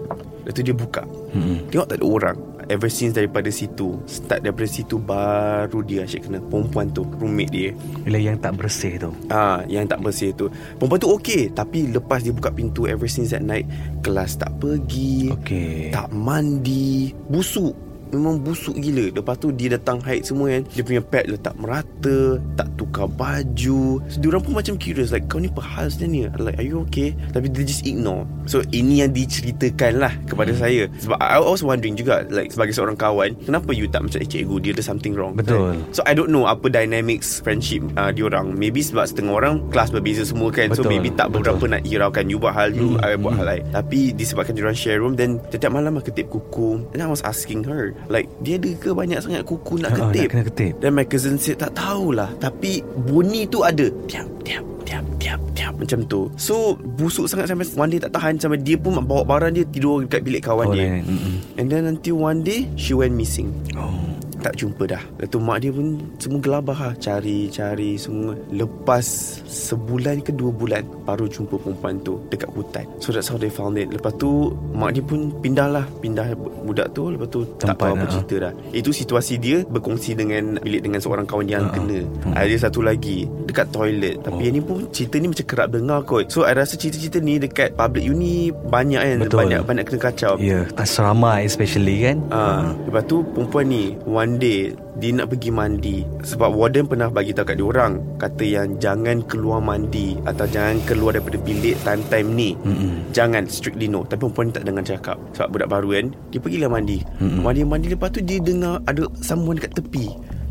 Lepas 0.41 0.53
tu 0.53 0.63
dia 0.63 0.73
buka. 0.73 1.03
Hmm. 1.31 1.63
Tengok 1.69 1.87
tak 1.87 1.97
ada 1.97 2.07
orang. 2.07 2.39
Ever 2.67 2.87
since 2.87 3.11
daripada 3.13 3.51
situ 3.51 3.99
Start 4.07 4.41
daripada 4.41 4.63
situ 4.65 4.95
Baru 4.95 5.83
dia 5.83 6.07
asyik 6.07 6.27
kena 6.27 6.39
Perempuan 6.41 6.87
tu 6.89 7.03
Roommate 7.03 7.51
dia. 7.51 7.71
Bila 8.01 8.15
yang 8.15 8.39
tak 8.39 8.55
bersih 8.55 8.95
tu. 8.95 9.11
Ah, 9.27 9.67
Yang 9.67 9.91
tak 9.91 9.99
bersih 10.01 10.31
tu. 10.33 10.47
Perempuan 10.79 10.99
tu 10.99 11.11
okey 11.13 11.51
Tapi 11.51 11.91
lepas 11.91 12.23
dia 12.23 12.31
buka 12.31 12.47
pintu 12.49 12.87
Ever 12.87 13.07
since 13.07 13.31
that 13.31 13.43
night 13.43 13.67
Kelas 14.01 14.39
tak 14.39 14.55
pergi 14.57 15.35
Okey. 15.35 15.91
Tak 15.91 16.15
mandi 16.15 17.11
Busuk 17.27 17.75
Memang 18.11 18.43
busuk 18.43 18.75
gila. 18.77 19.15
Lepas 19.15 19.39
tu 19.39 19.55
dia 19.55 19.75
datang 19.75 20.03
haid 20.03 20.27
semua 20.27 20.51
kan. 20.51 20.63
Dia 20.75 20.83
punya 20.83 21.03
pad 21.03 21.25
letak 21.31 21.55
merata 21.59 22.43
Tak 22.59 22.69
tukar 22.75 23.07
baju. 23.07 24.03
So 24.11 24.17
diorang 24.19 24.43
pun 24.43 24.59
macam 24.59 24.75
curious 24.77 25.15
Like 25.15 25.31
kau 25.31 25.39
ni 25.39 25.47
apa 25.47 25.63
hal 25.63 25.87
sebenarnya 25.89 26.35
Like 26.39 26.59
are 26.59 26.67
you 26.67 26.83
okay? 26.83 27.15
Tapi 27.31 27.47
dia 27.53 27.63
just 27.63 27.87
ignore. 27.87 28.27
So 28.51 28.67
ini 28.75 29.07
yang 29.07 29.15
diceritakan 29.15 30.03
lah 30.03 30.13
Kepada 30.27 30.51
saya. 30.59 30.91
Sebab 30.99 31.17
I, 31.23 31.39
I 31.39 31.41
was 31.41 31.63
wondering 31.63 31.95
juga 31.95 32.27
Like 32.29 32.51
sebagai 32.51 32.75
seorang 32.75 32.99
kawan 32.99 33.39
Kenapa 33.47 33.71
you 33.71 33.87
tak 33.87 34.03
macam 34.07 34.19
Eh 34.19 34.29
cikgu 34.29 34.57
dia 34.59 34.71
ada 34.75 34.83
something 34.83 35.15
wrong? 35.15 35.39
Betul. 35.39 35.79
Kan? 35.79 35.95
So 35.95 36.01
I 36.05 36.13
don't 36.19 36.35
know 36.35 36.51
Apa 36.51 36.67
dynamics 36.67 37.39
friendship 37.41 37.87
uh, 37.95 38.11
diorang 38.11 38.59
Maybe 38.59 38.83
sebab 38.83 39.07
setengah 39.07 39.33
orang 39.39 39.55
Kelas 39.71 39.95
berbeza 39.95 40.27
semua 40.27 40.51
kan. 40.51 40.75
So 40.75 40.83
Betul, 40.83 40.99
maybe 40.99 41.09
tak 41.15 41.31
betul. 41.31 41.55
beberapa 41.55 41.79
nak 41.79 41.83
hiraukan 41.87 42.25
You 42.27 42.39
buat 42.43 42.55
hal 42.57 42.71
you 42.75 42.99
Hmm, 42.99 43.05
I 43.07 43.15
buat 43.15 43.39
hal 43.39 43.47
lain 43.47 43.63
Tapi 43.71 44.11
disebabkan 44.17 44.59
diorang 44.59 44.75
share 44.75 44.99
room 44.99 45.15
Then 45.15 45.39
setiap 45.53 45.71
malam 45.71 45.95
lah 45.95 46.03
ketip 46.03 46.27
kuku. 46.33 46.83
And 46.97 47.01
I 47.05 47.09
was 47.09 47.23
asking 47.23 47.67
her 47.69 47.93
Like 48.07 48.31
dia 48.41 48.57
ada 48.57 48.71
ke 48.73 48.91
banyak 48.91 49.19
sangat 49.19 49.43
kuku 49.43 49.77
nak 49.77 49.93
Ah, 49.93 50.09
ketip? 50.09 50.23
nak 50.23 50.31
kena 50.31 50.45
ketip. 50.47 50.73
Then 50.79 50.93
my 50.93 51.05
cousin 51.05 51.37
said 51.37 51.59
Tak 51.59 51.75
tahulah. 51.75 52.33
Tapi 52.37 52.81
bunyi 53.03 53.45
tu 53.45 53.61
ada. 53.61 53.87
Tiap 54.07 54.27
tiap 54.41 54.65
tiap 54.83 55.05
tiap 55.17 55.41
tiap 55.53 55.73
Macam 55.77 56.03
tu. 56.05 56.27
So 56.35 56.75
busuk 56.75 57.27
sangat 57.27 57.47
sampai 57.47 57.69
One 57.75 57.91
day 57.91 58.01
tak 58.01 58.13
tahan. 58.13 58.37
Sampai 58.37 58.59
dia 58.59 58.75
pun 58.75 58.99
bawa 58.99 59.23
barang 59.23 59.53
dia 59.53 59.65
Tidur 59.65 60.03
dekat 60.03 60.21
bilik 60.23 60.43
kawan 60.43 60.67
Oh, 60.67 60.75
dia. 60.75 60.99
Mm-mm. 60.99 61.39
And 61.55 61.67
then 61.67 61.87
until 61.87 62.19
one 62.19 62.43
day 62.43 62.67
She 62.75 62.93
went 62.93 63.15
missing. 63.15 63.53
Oh 63.73 63.95
tak 64.41 64.57
jumpa 64.57 64.83
dah. 64.87 65.03
Lepas 65.17 65.29
tu 65.29 65.39
mak 65.39 65.59
dia 65.61 65.71
pun 65.71 65.87
Semua 66.17 66.41
gelabah 66.41 66.79
lah. 66.79 66.93
Cari-cari 66.97 67.95
semua. 67.95 68.33
Lepas 68.51 69.05
Sebulan 69.45 70.21
ke 70.21 70.33
dua 70.33 70.51
bulan 70.51 70.83
Baru 71.05 71.27
jumpa 71.27 71.57
perempuan 71.57 72.01
tu 72.01 72.19
Dekat 72.29 72.49
hutan. 72.51 72.85
So 72.99 73.11
that's 73.11 73.29
how 73.29 73.37
they 73.37 73.49
found 73.49 73.77
it. 73.77 73.89
Lepas 73.89 74.17
tu 74.17 74.51
Mak 74.73 74.91
dia 74.93 75.03
pun 75.03 75.31
pindah 75.39 75.69
lah. 75.69 75.85
Pindah 76.01 76.33
budak 76.65 76.93
tu. 76.93 77.13
Lepas 77.13 77.29
tu 77.29 77.45
Tak 77.57 77.77
Tempat, 77.77 77.87
tahu 77.87 77.95
apa 77.95 78.07
cerita 78.09 78.35
dah. 78.49 78.53
Itu 78.71 78.91
situasi 78.91 79.35
dia 79.37 79.63
Berkongsi 79.65 80.13
dengan 80.13 80.57
Bilik 80.59 80.83
dengan 80.83 81.01
seorang 81.01 81.25
kawan 81.25 81.47
Yang 81.47 81.59
Ha. 81.61 81.73
kena. 81.77 81.99
Hmm. 82.25 82.35
Ada 82.35 82.55
satu 82.67 82.81
lagi 82.81 83.29
Dekat 83.45 83.69
toilet. 83.71 84.17
Tapi 84.21 84.41
Oh. 84.41 84.45
yang 84.45 84.55
ni 84.57 84.63
pun 84.63 84.89
Cerita 84.91 85.17
ni 85.17 85.29
macam 85.29 85.47
kerap 85.47 85.69
dengar 85.71 86.01
kot. 86.03 86.29
So 86.29 86.43
I 86.43 86.55
rasa 86.55 86.75
cerita-cerita 86.75 87.19
ni 87.19 87.37
Dekat 87.37 87.75
public 87.75 88.07
uni 88.07 88.49
Banyak 88.51 89.03
kan. 89.03 89.17
Betul. 89.21 89.39
Banyak 89.45 89.61
banyak 89.63 89.85
kena 89.85 90.01
kacau. 90.01 90.35
Ya 90.39 90.65
yeah. 90.65 90.65
Asrama 90.77 91.43
especially 91.43 92.01
kan? 92.01 92.23
Ah, 92.31 92.73
lepas 92.87 93.05
tu 93.05 93.21
perempuan 93.27 93.67
ni 93.67 93.97
one 94.03 94.30
day 94.37 94.77
dia 95.01 95.11
nak 95.17 95.33
pergi 95.33 95.51
mandi 95.51 96.05
sebab 96.23 96.53
warden 96.53 96.85
pernah 96.85 97.09
bagi 97.09 97.33
tahu 97.33 97.49
kat 97.49 97.57
dia 97.57 97.67
orang 97.67 97.93
kata 98.21 98.45
yang 98.45 98.69
jangan 98.77 99.25
keluar 99.25 99.59
mandi 99.65 100.21
atau 100.29 100.45
jangan 100.45 100.77
keluar 100.85 101.17
daripada 101.17 101.41
bilik 101.41 101.75
time-time 101.83 102.29
ni. 102.37 102.51
Mm-mm. 102.61 103.11
Jangan 103.11 103.47
strictly 103.51 103.91
no 103.91 104.07
Tapi 104.07 104.27
perempuan 104.27 104.51
ni 104.51 104.53
tak 104.55 104.65
dengar 104.67 104.83
cakap 104.87 105.17
Sebab 105.35 105.49
budak 105.51 105.69
baru 105.71 105.89
kan 105.99 106.07
Dia 106.31 106.39
pergilah 106.39 106.71
mandi 106.71 106.99
Mm-mm. 107.19 107.43
Mandi-mandi 107.43 107.87
lepas 107.91 108.09
tu 108.15 108.21
Dia 108.23 108.39
dengar 108.39 108.79
Ada 108.87 109.07
someone 109.21 109.59
dekat 109.59 109.83
tepi 109.83 110.07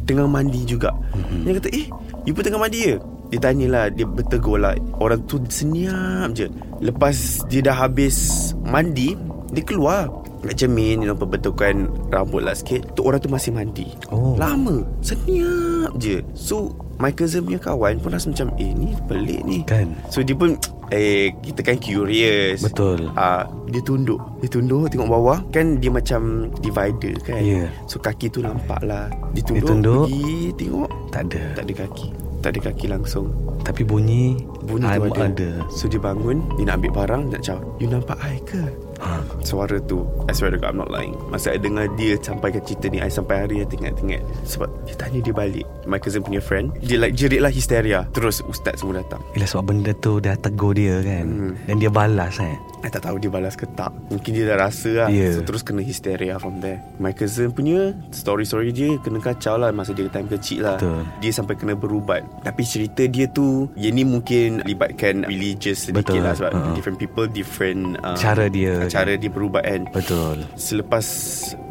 Tengah 0.10 0.28
mandi 0.28 0.62
juga 0.68 0.92
Mm-mm. 1.16 1.48
Dia 1.48 1.52
kata 1.60 1.70
eh 1.72 1.88
You 2.28 2.34
pun 2.36 2.44
tengah 2.44 2.62
mandi 2.62 2.80
ke 2.84 2.96
Dia 3.32 3.40
tanyalah 3.40 3.86
Dia 3.94 4.06
bertegur 4.06 4.60
lah 4.60 4.76
Orang 5.00 5.24
tu 5.30 5.40
senyap 5.48 6.36
je 6.36 6.52
Lepas 6.84 7.46
dia 7.48 7.64
dah 7.64 7.76
habis 7.76 8.52
Mandi 8.66 9.16
Dia 9.56 9.64
keluar 9.64 10.10
cermin 10.56 11.04
You 11.04 11.12
know 11.12 11.18
Perbetulkan 11.18 11.90
rambut 12.10 12.46
lah 12.46 12.56
sikit. 12.56 12.96
Tu 12.96 13.02
orang 13.04 13.20
tu 13.20 13.30
masih 13.32 13.52
mandi. 13.52 13.88
Oh. 14.12 14.36
Lama. 14.40 14.84
Senyap 15.04 15.96
je. 16.00 16.24
So 16.36 16.74
My 17.00 17.16
cousin 17.16 17.48
punya 17.48 17.64
kawan 17.64 18.04
pun 18.04 18.12
rasa 18.12 18.28
macam 18.28 18.52
Eh 18.60 18.76
ni 18.76 18.92
pelik 19.08 19.40
ni. 19.48 19.64
Kan? 19.64 19.96
So 20.12 20.20
dia 20.20 20.36
pun 20.36 20.60
Eh 20.92 21.32
kita 21.40 21.64
kan 21.64 21.80
curious. 21.80 22.60
Betul. 22.60 23.08
Ah, 23.16 23.48
Dia 23.72 23.80
tunduk. 23.80 24.20
Dia 24.44 24.50
tunduk 24.52 24.92
tengok 24.92 25.08
bawah. 25.08 25.40
Kan 25.56 25.80
dia 25.80 25.88
macam 25.88 26.52
Divider 26.60 27.16
kan? 27.24 27.40
Ya. 27.40 27.72
So 27.88 28.04
kaki 28.04 28.28
tu 28.28 28.44
nampak 28.44 28.84
lah. 28.84 29.08
Dia 29.32 29.44
tunduk, 29.48 29.64
Dia 29.64 29.70
tunduk. 29.70 30.06
Pergi 30.12 30.38
tengok. 30.60 30.90
Tak 31.14 31.22
ada. 31.32 31.44
Tak 31.56 31.64
ada 31.64 31.74
kaki. 31.88 32.08
Tak 32.40 32.50
ada 32.56 32.60
kaki 32.72 32.86
langsung. 32.88 33.28
Tapi 33.64 33.84
bunyi 33.84 34.40
Bunyi 34.64 34.88
tu 34.88 35.04
ada. 35.12 35.24
ada. 35.28 35.50
So 35.68 35.92
dia 35.92 36.00
bangun 36.00 36.40
Dia 36.56 36.72
nak 36.72 36.76
ambil 36.80 36.92
barang 37.04 37.22
Nak 37.36 37.42
cakap 37.44 37.64
You 37.84 37.88
nampak 37.92 38.18
I 38.24 38.40
ke. 38.48 38.64
Suara 39.44 39.80
tu 39.84 40.04
I 40.28 40.34
swear 40.36 40.54
to 40.54 40.60
God 40.60 40.76
I'm 40.76 40.80
not 40.84 40.92
lying. 40.92 41.16
Masa 41.32 41.56
I 41.56 41.60
dengar 41.60 41.88
dia 41.96 42.20
Sampaikan 42.20 42.62
cerita 42.64 42.92
ni 42.92 43.00
I 43.00 43.10
sampai 43.10 43.48
hari 43.48 43.56
I 43.64 43.68
tengok-tengok 43.68 44.22
Sebab 44.46 44.70
dia 44.86 44.96
tanya 45.00 45.20
dia 45.24 45.34
balik 45.34 45.66
My 45.88 45.98
cousin 45.98 46.22
punya 46.22 46.44
friend 46.44 46.76
Dia 46.84 47.00
like 47.00 47.16
jerit 47.16 47.40
lah 47.40 47.50
hysteria 47.50 48.06
Terus 48.12 48.44
ustaz 48.46 48.84
semua 48.84 49.02
datang. 49.02 49.24
Yelah 49.34 49.50
sebab 49.50 49.66
benda 49.72 49.92
tu 49.98 50.20
Dah 50.20 50.36
tegur 50.36 50.76
dia 50.76 51.00
kan. 51.02 51.26
Hmm. 51.26 51.54
Dan 51.66 51.76
dia 51.80 51.92
balas 51.92 52.38
eh 52.44 52.58
I 52.80 52.88
tak 52.88 53.04
tahu 53.04 53.18
dia 53.18 53.28
balas 53.28 53.54
ke 53.54 53.68
tak 53.70 53.92
Mungkin 54.08 54.32
dia 54.32 54.46
dah 54.46 54.58
rasa 54.62 54.90
lah 54.96 55.08
Ya. 55.10 55.32
So 55.32 55.42
terus 55.42 55.60
kena 55.60 55.80
hysteria 55.80 56.36
from 56.36 56.58
there 56.58 56.80
My 56.96 57.12
cousin 57.12 57.50
punya 57.50 57.92
Story-story 58.10 58.72
dia 58.72 58.96
Kena 58.98 59.20
kacau 59.20 59.56
lah 59.56 59.68
Masa 59.70 59.92
dia 59.92 60.08
time 60.08 60.28
kecil 60.28 60.64
lah 60.64 60.78
Betul. 60.78 61.04
Dia 61.20 61.32
sampai 61.34 61.54
kena 61.54 61.74
berubat 61.74 62.24
Tapi 62.40 62.62
cerita 62.62 63.04
dia 63.04 63.28
tu 63.28 63.68
Yang 63.76 63.94
ni 63.94 64.04
mungkin 64.06 64.50
Libatkan 64.64 65.26
religious 65.26 65.86
sedikit 65.86 66.16
Betul. 66.16 66.24
lah 66.24 66.34
Sebab 66.34 66.52
Uh-uh. 66.52 66.72
different 66.72 66.96
people 66.98 67.26
Different 67.26 68.00
uh, 68.00 68.16
Cara 68.16 68.48
dia. 68.48 68.80
Cara 68.88 69.14
dia 69.14 69.28
berubat 69.28 69.62
kan 69.62 69.84
Betul 69.90 70.48
Selepas 70.56 71.04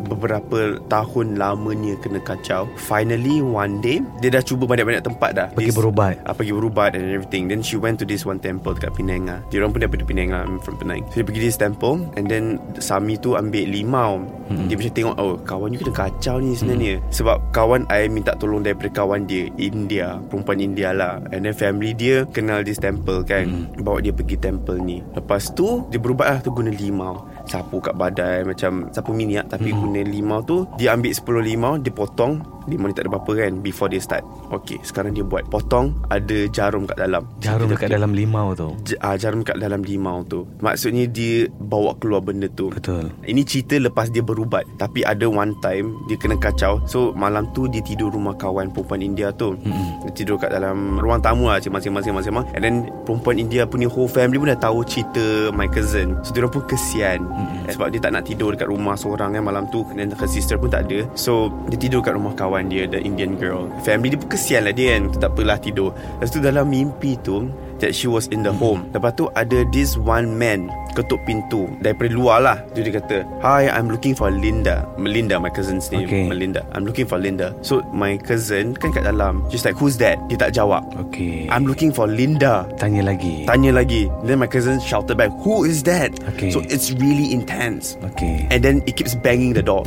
beberapa 0.04 0.58
tahun 0.86 1.34
lamanya 1.34 1.96
kena 1.98 2.20
kacau 2.20 2.68
Finally 2.78 3.40
one 3.40 3.80
day 3.80 4.04
Dia 4.18 4.28
dah 4.30 4.42
cuba 4.42 4.66
banyak-banyak 4.66 5.02
tempat 5.02 5.30
dah 5.32 5.48
Pergi 5.50 5.70
Dia- 5.70 5.78
berubat. 5.78 6.14
uh, 6.22 6.34
Pergi 6.34 6.52
berubat 6.52 6.90
and 6.92 7.08
everything 7.08 7.46
Then 7.46 7.60
she 7.60 7.74
went 7.74 7.96
to 7.96 8.04
this 8.04 8.22
one 8.22 8.38
temple 8.38 8.72
dekat 8.72 8.92
Penang 8.92 9.24
lah 9.24 9.40
Dia 9.48 9.60
orang 9.60 9.72
pun 9.72 9.80
daripada 9.80 10.04
Penang 10.04 10.28
lah 10.28 10.44
I'm 10.44 10.60
from 10.60 10.76
Penang 10.76 10.97
So 11.10 11.20
dia 11.20 11.26
pergi 11.26 11.40
this 11.48 11.58
temple 11.58 12.08
And 12.14 12.26
then 12.26 12.62
Sami 12.78 13.18
tu 13.18 13.34
ambil 13.34 13.68
limau 13.68 14.22
hmm. 14.50 14.66
Dia 14.68 14.74
macam 14.76 14.94
tengok 14.94 15.14
Oh 15.18 15.34
kawan 15.42 15.74
you 15.74 15.78
kena 15.82 15.94
kacau 15.94 16.36
ni 16.42 16.54
sebenarnya 16.54 16.94
hmm. 17.00 17.08
Sebab 17.12 17.36
kawan 17.54 17.82
I 17.90 18.10
minta 18.10 18.34
tolong 18.36 18.62
daripada 18.62 18.90
kawan 18.92 19.26
dia 19.26 19.48
India 19.56 20.18
Perempuan 20.28 20.58
India 20.60 20.90
lah 20.92 21.22
And 21.30 21.46
then 21.46 21.54
family 21.54 21.94
dia 21.94 22.26
Kenal 22.30 22.62
this 22.66 22.80
temple 22.80 23.22
kan 23.24 23.48
hmm. 23.48 23.82
Bawa 23.82 24.02
dia 24.02 24.12
pergi 24.12 24.36
temple 24.38 24.78
ni 24.82 25.00
Lepas 25.14 25.54
tu 25.54 25.86
Dia 25.88 25.98
berubat 25.98 26.26
lah 26.28 26.38
tu 26.42 26.50
guna 26.50 26.70
limau 26.72 27.37
Sapu 27.48 27.80
kat 27.80 27.96
badan 27.96 28.44
Macam 28.44 28.92
sapu 28.92 29.16
minyak 29.16 29.48
Tapi 29.48 29.72
hmm. 29.72 29.78
guna 29.80 30.00
limau 30.04 30.40
tu 30.44 30.68
Dia 30.76 30.94
ambil 30.94 31.12
10 31.16 31.48
limau 31.48 31.72
Dia 31.80 31.92
potong 31.92 32.58
Limau 32.68 32.92
ni 32.92 32.92
tak 32.92 33.08
ada 33.08 33.16
apa-apa 33.16 33.32
kan 33.32 33.52
Before 33.64 33.88
dia 33.88 33.96
start. 33.98 34.20
Okay 34.52 34.76
sekarang 34.84 35.16
dia 35.16 35.24
buat 35.24 35.48
Potong 35.48 35.96
Ada 36.12 36.44
jarum 36.52 36.84
kat 36.84 37.00
dalam. 37.00 37.24
Jarum 37.40 37.72
dekat 37.72 37.88
dalam 37.88 38.12
limau 38.12 38.52
tu? 38.52 38.76
J- 38.84 39.00
uh, 39.00 39.16
jarum 39.16 39.40
kat 39.40 39.56
dalam 39.56 39.80
limau 39.80 40.20
tu. 40.28 40.44
Maksudnya 40.60 41.08
dia 41.08 41.48
bawa 41.48 41.96
keluar 41.96 42.20
benda 42.20 42.44
tu. 42.52 42.68
Betul. 42.68 43.08
Ini 43.24 43.40
cerita 43.48 43.80
lepas 43.80 44.12
dia 44.12 44.20
berubat 44.20 44.68
Tapi 44.76 45.00
ada 45.00 45.24
one 45.24 45.56
time 45.64 45.96
Dia 46.12 46.20
kena 46.20 46.36
kacau. 46.36 46.84
So 46.84 47.16
malam 47.16 47.48
tu 47.56 47.64
dia 47.72 47.80
tidur 47.80 48.12
rumah 48.12 48.36
kawan 48.36 48.68
perempuan 48.68 49.00
India 49.00 49.32
tu. 49.32 49.56
Mm-mm. 49.56 50.04
Dia 50.04 50.12
tidur 50.12 50.36
kat 50.36 50.52
dalam 50.52 51.00
ruang 51.00 51.24
tamu 51.24 51.48
lah 51.48 51.60
Masing-masing 51.64 52.12
And 52.28 52.62
then 52.64 52.76
perempuan 53.08 53.40
India 53.40 53.64
punya 53.64 53.88
whole 53.88 54.10
family 54.10 54.36
pun 54.36 54.52
dah 54.52 54.60
tahu 54.60 54.84
cerita 54.84 55.48
my 55.56 55.68
cousin. 55.70 56.20
So 56.20 56.36
dia 56.36 56.44
pun 56.44 56.64
kesian 56.68 57.37
Mm-mm. 57.38 57.70
Sebab 57.70 57.94
dia 57.94 58.00
tak 58.02 58.12
nak 58.18 58.26
tidur 58.26 58.58
dekat 58.58 58.66
rumah 58.66 58.98
seorang 58.98 59.38
kan 59.38 59.42
malam 59.46 59.64
tu. 59.70 59.86
Dan 59.94 60.10
her 60.10 60.28
sister 60.28 60.58
pun 60.58 60.68
tak 60.68 60.90
ada. 60.90 61.06
So 61.14 61.54
dia 61.70 61.78
tidur 61.78 62.02
kat 62.02 62.18
rumah 62.18 62.34
kawan 62.34 62.66
dia 62.66 62.90
The 62.90 62.98
Indian 62.98 63.38
girl. 63.38 63.70
Family 63.86 64.12
dia 64.12 64.18
pun 64.18 64.28
kesian 64.34 64.66
lah 64.66 64.74
dia 64.74 64.98
kan. 64.98 65.02
Tak 65.14 65.30
apalah 65.38 65.58
tidur. 65.62 65.94
Lepas 66.18 66.34
tu 66.34 66.42
dalam 66.42 66.66
mimpi 66.66 67.14
tu 67.22 67.46
That 67.78 67.94
she 67.94 68.10
was 68.10 68.26
in 68.34 68.42
the 68.42 68.50
home. 68.50 68.90
Lepas 68.90 69.14
tu 69.14 69.30
ada 69.38 69.62
this 69.70 69.94
one 69.94 70.34
man 70.34 70.66
Ketuk 70.98 71.22
pintu 71.22 71.70
Daripada 71.78 72.10
luar 72.10 72.38
lah 72.42 72.58
Dia 72.74 72.82
dia 72.82 72.98
kata 72.98 73.22
Hi 73.38 73.70
I'm 73.70 73.86
looking 73.86 74.18
for 74.18 74.34
Linda. 74.34 74.82
Melinda 74.98 75.38
my 75.38 75.46
cousin's 75.46 75.86
name 75.94 76.10
Okay. 76.10 76.26
Melinda. 76.26 76.66
I'm 76.74 76.82
looking 76.82 77.06
for 77.06 77.22
Linda. 77.22 77.54
So 77.62 77.86
my 77.94 78.18
cousin 78.18 78.74
Kan 78.74 78.90
kat 78.90 79.06
dalam 79.06 79.46
She's 79.46 79.62
like 79.62 79.78
who's 79.78 79.94
that? 80.02 80.18
Dia 80.26 80.34
tak 80.42 80.58
jawab. 80.58 80.90
Okay. 81.08 81.46
I'm 81.46 81.70
looking 81.70 81.94
for 81.94 82.10
Linda. 82.10 82.66
Tanya 82.82 83.06
lagi. 83.06 83.46
Tanya 83.46 83.70
lagi. 83.70 84.10
Then 84.26 84.42
my 84.42 84.50
cousin 84.50 84.82
shouted 84.82 85.14
back 85.14 85.30
Who 85.46 85.62
is 85.62 85.86
that? 85.86 86.10
Okay. 86.34 86.50
So 86.50 86.66
it's 86.66 86.90
really 86.98 87.30
intense. 87.30 87.94
Okay. 88.12 88.50
And 88.50 88.58
then 88.58 88.82
it 88.90 88.98
keeps 88.98 89.14
banging 89.14 89.54
the 89.54 89.62
door 89.62 89.86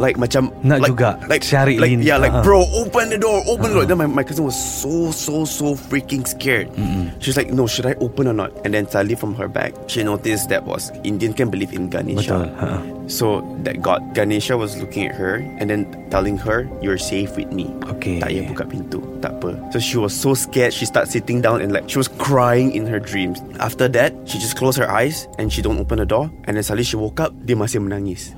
like 0.00 0.16
macam 0.16 0.48
Nak 0.64 0.80
like, 0.80 0.90
juga 0.96 1.08
like 1.28 1.44
cari 1.44 1.76
like 1.76 1.92
lin- 1.92 2.00
yeah 2.00 2.16
like 2.16 2.32
uh-uh. 2.32 2.40
bro 2.40 2.64
open 2.72 3.12
the 3.12 3.20
door 3.20 3.44
open 3.44 3.68
the 3.68 3.76
door. 3.76 3.86
Then 3.86 4.00
my, 4.00 4.08
my 4.08 4.24
cousin 4.24 4.48
was 4.48 4.56
so 4.56 5.12
so 5.12 5.44
so 5.44 5.76
freaking 5.76 6.24
scared. 6.24 6.72
She's 7.20 7.36
like 7.36 7.52
no 7.52 7.68
should 7.68 7.84
I 7.84 7.94
open 8.00 8.26
or 8.26 8.34
not? 8.34 8.56
And 8.64 8.72
then 8.72 8.88
suddenly 8.88 9.14
from 9.14 9.36
her 9.36 9.46
back 9.46 9.76
she 9.92 10.00
noticed 10.00 10.48
that 10.48 10.64
was 10.64 10.88
Indian 11.04 11.36
can 11.36 11.52
believe 11.52 11.76
in 11.76 11.92
Ganesha. 11.92 12.32
Betul, 12.32 12.48
uh-uh. 12.56 12.80
so 13.12 13.44
that 13.66 13.84
God 13.84 14.00
Ganesha 14.16 14.56
was 14.56 14.80
looking 14.80 15.04
at 15.04 15.14
her 15.20 15.44
and 15.60 15.68
then 15.68 15.84
telling 16.08 16.40
her 16.40 16.64
you're 16.80 16.98
safe 16.98 17.36
with 17.36 17.52
me. 17.52 17.68
Okay. 17.92 18.22
tak 18.22 18.32
payah 18.32 18.48
buka 18.48 18.64
pintu 18.64 19.04
tak 19.20 19.36
apa. 19.38 19.52
So 19.74 19.78
she 19.82 20.00
was 20.00 20.16
so 20.16 20.32
scared 20.32 20.72
she 20.72 20.88
started 20.88 21.12
sitting 21.12 21.44
down 21.44 21.60
and 21.60 21.76
like 21.76 21.84
she 21.92 22.00
was 22.00 22.08
crying 22.08 22.72
in 22.72 22.88
her 22.88 22.98
dreams. 23.02 23.44
After 23.60 23.84
that 23.92 24.16
she 24.24 24.40
just 24.40 24.56
closed 24.56 24.80
her 24.80 24.88
eyes 24.88 25.28
and 25.36 25.52
she 25.52 25.60
don't 25.60 25.76
open 25.76 26.00
the 26.00 26.08
door. 26.08 26.32
And 26.48 26.56
then 26.56 26.64
suddenly 26.64 26.88
she 26.88 26.96
woke 26.96 27.20
up 27.20 27.36
dia 27.44 27.58
masih 27.58 27.84
menangis 27.84 28.32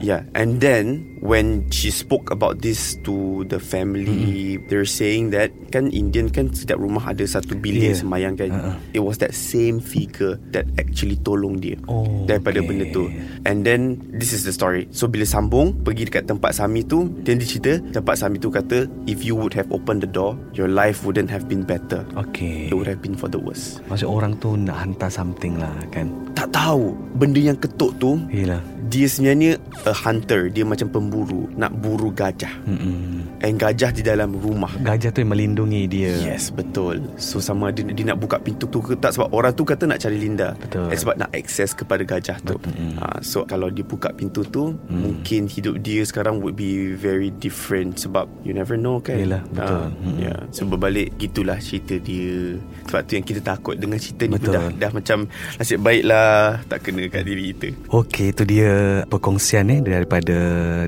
Yeah, 0.00 0.24
and 0.34 0.60
then 0.60 1.15
when 1.20 1.64
she 1.70 1.88
spoke 1.88 2.28
about 2.28 2.60
this 2.60 2.96
to 3.02 3.44
the 3.48 3.58
family, 3.58 4.58
they're 4.68 4.88
saying 4.88 5.30
that 5.30 5.50
kan 5.70 5.88
Indian 5.90 6.28
kan 6.28 6.52
setiap 6.52 6.76
rumah 6.76 7.02
ada 7.06 7.24
satu 7.24 7.56
bilik 7.56 7.94
Yeah. 7.94 7.98
semayang 7.98 8.34
kan. 8.34 8.50
Uh-uh. 8.50 8.74
It 8.92 9.00
was 9.00 9.18
that 9.18 9.32
same 9.32 9.78
figure 9.78 10.36
that 10.50 10.66
actually 10.76 11.16
tolong 11.20 11.60
dia 11.60 11.78
Oh, 11.86 12.24
daripada 12.24 12.60
okay. 12.60 12.66
benda 12.66 12.84
tu. 12.90 13.06
And 13.44 13.62
then 13.62 14.02
this 14.10 14.34
is 14.34 14.42
the 14.42 14.52
story. 14.52 14.90
So 14.90 15.06
bila 15.06 15.24
sambung 15.24 15.80
pergi 15.82 16.10
dekat 16.10 16.26
tempat 16.26 16.56
Sami 16.56 16.82
tu, 16.82 17.08
then 17.22 17.38
dia 17.38 17.46
cerita 17.46 17.72
tempat 17.94 18.18
Sami 18.18 18.36
tu 18.36 18.50
kata 18.50 18.84
if 19.06 19.22
you 19.22 19.38
would 19.38 19.54
have 19.54 19.68
opened 19.70 20.02
the 20.02 20.10
door, 20.10 20.34
your 20.52 20.66
life 20.66 21.06
wouldn't 21.06 21.30
have 21.30 21.46
been 21.46 21.62
better. 21.62 22.02
Okay 22.16 22.68
It 22.68 22.74
would 22.74 22.88
have 22.90 23.00
been 23.00 23.14
for 23.14 23.30
the 23.30 23.38
worse. 23.38 23.78
Maksud 23.86 24.08
orang 24.08 24.36
tu 24.38 24.58
nak 24.58 24.82
hantar 24.82 25.08
something 25.08 25.56
lah 25.56 25.72
kan 25.88 26.10
Tak 26.34 26.52
tahu 26.52 26.92
benda 27.16 27.40
yang 27.40 27.56
ketuk 27.56 27.96
tu 27.96 28.18
Yelah 28.28 28.60
dia 28.86 29.10
sebenarnya 29.10 29.58
a 29.82 29.90
hunter, 29.90 30.46
dia 30.46 30.62
macam 30.62 30.86
pemburu 30.86 31.15
nak 31.52 31.72
buru 31.72 32.10
gajah. 32.10 32.52
Mm-mm. 32.66 33.24
And 33.36 33.56
gajah 33.56 33.92
di 33.92 34.00
dalam 34.00 34.32
rumah 34.32 34.72
Gajah 34.74 35.12
tu 35.12 35.20
yang 35.20 35.28
melindungi 35.28 35.84
dia 35.84 36.08
Yes 36.24 36.48
betul 36.48 37.04
So 37.14 37.36
sama 37.36 37.68
ada 37.68 37.84
dia 37.84 38.00
nak 38.02 38.16
buka 38.16 38.40
pintu 38.40 38.64
tu 38.64 38.80
ke 38.80 38.96
tak 38.96 39.12
Sebab 39.12 39.28
orang 39.28 39.52
tu 39.52 39.60
kata 39.60 39.84
nak 39.84 40.00
cari 40.00 40.16
Linda 40.16 40.56
Betul. 40.56 40.88
Eh, 40.88 40.96
Sebab 40.96 41.14
nak 41.14 41.30
akses 41.30 41.70
kepada 41.70 42.00
gajah 42.00 42.40
tu 42.40 42.56
Betul. 42.56 42.96
ha, 42.96 43.20
So 43.20 43.44
kalau 43.44 43.68
dia 43.68 43.84
buka 43.84 44.08
pintu 44.10 44.40
tu 44.42 44.72
Mungkin 44.88 45.46
hidup 45.46 45.78
dia 45.78 46.00
sekarang 46.02 46.40
Would 46.40 46.56
be 46.56 46.90
very 46.90 47.28
different 47.30 48.00
Sebab 48.00 48.24
you 48.40 48.50
never 48.50 48.74
know 48.74 48.98
kan 48.98 49.20
Yelah, 49.20 49.44
betul. 49.46 49.84
ha, 49.84 49.92
Mm. 49.92 50.16
Ya 50.18 50.34
So 50.48 50.64
berbalik 50.64 51.12
Gitulah 51.16 51.60
cerita 51.60 52.00
dia 52.00 52.56
Sebab 52.88 53.00
tu 53.04 53.12
yang 53.12 53.26
kita 53.26 53.40
takut 53.42 53.76
Dengan 53.76 54.00
cerita 54.00 54.24
ni 54.24 54.32
Betul. 54.32 54.56
dah, 54.56 54.64
dah 54.72 54.90
macam 54.90 55.28
Nasib 55.54 55.84
baik 55.84 56.02
lah 56.02 56.64
Tak 56.64 56.78
kena 56.82 57.04
kat 57.06 57.22
diri 57.22 57.52
kita 57.52 57.68
Okey, 57.92 58.32
itu 58.32 58.42
dia 58.42 58.70
perkongsian 59.06 59.68
eh 59.68 59.80
daripada 59.82 60.36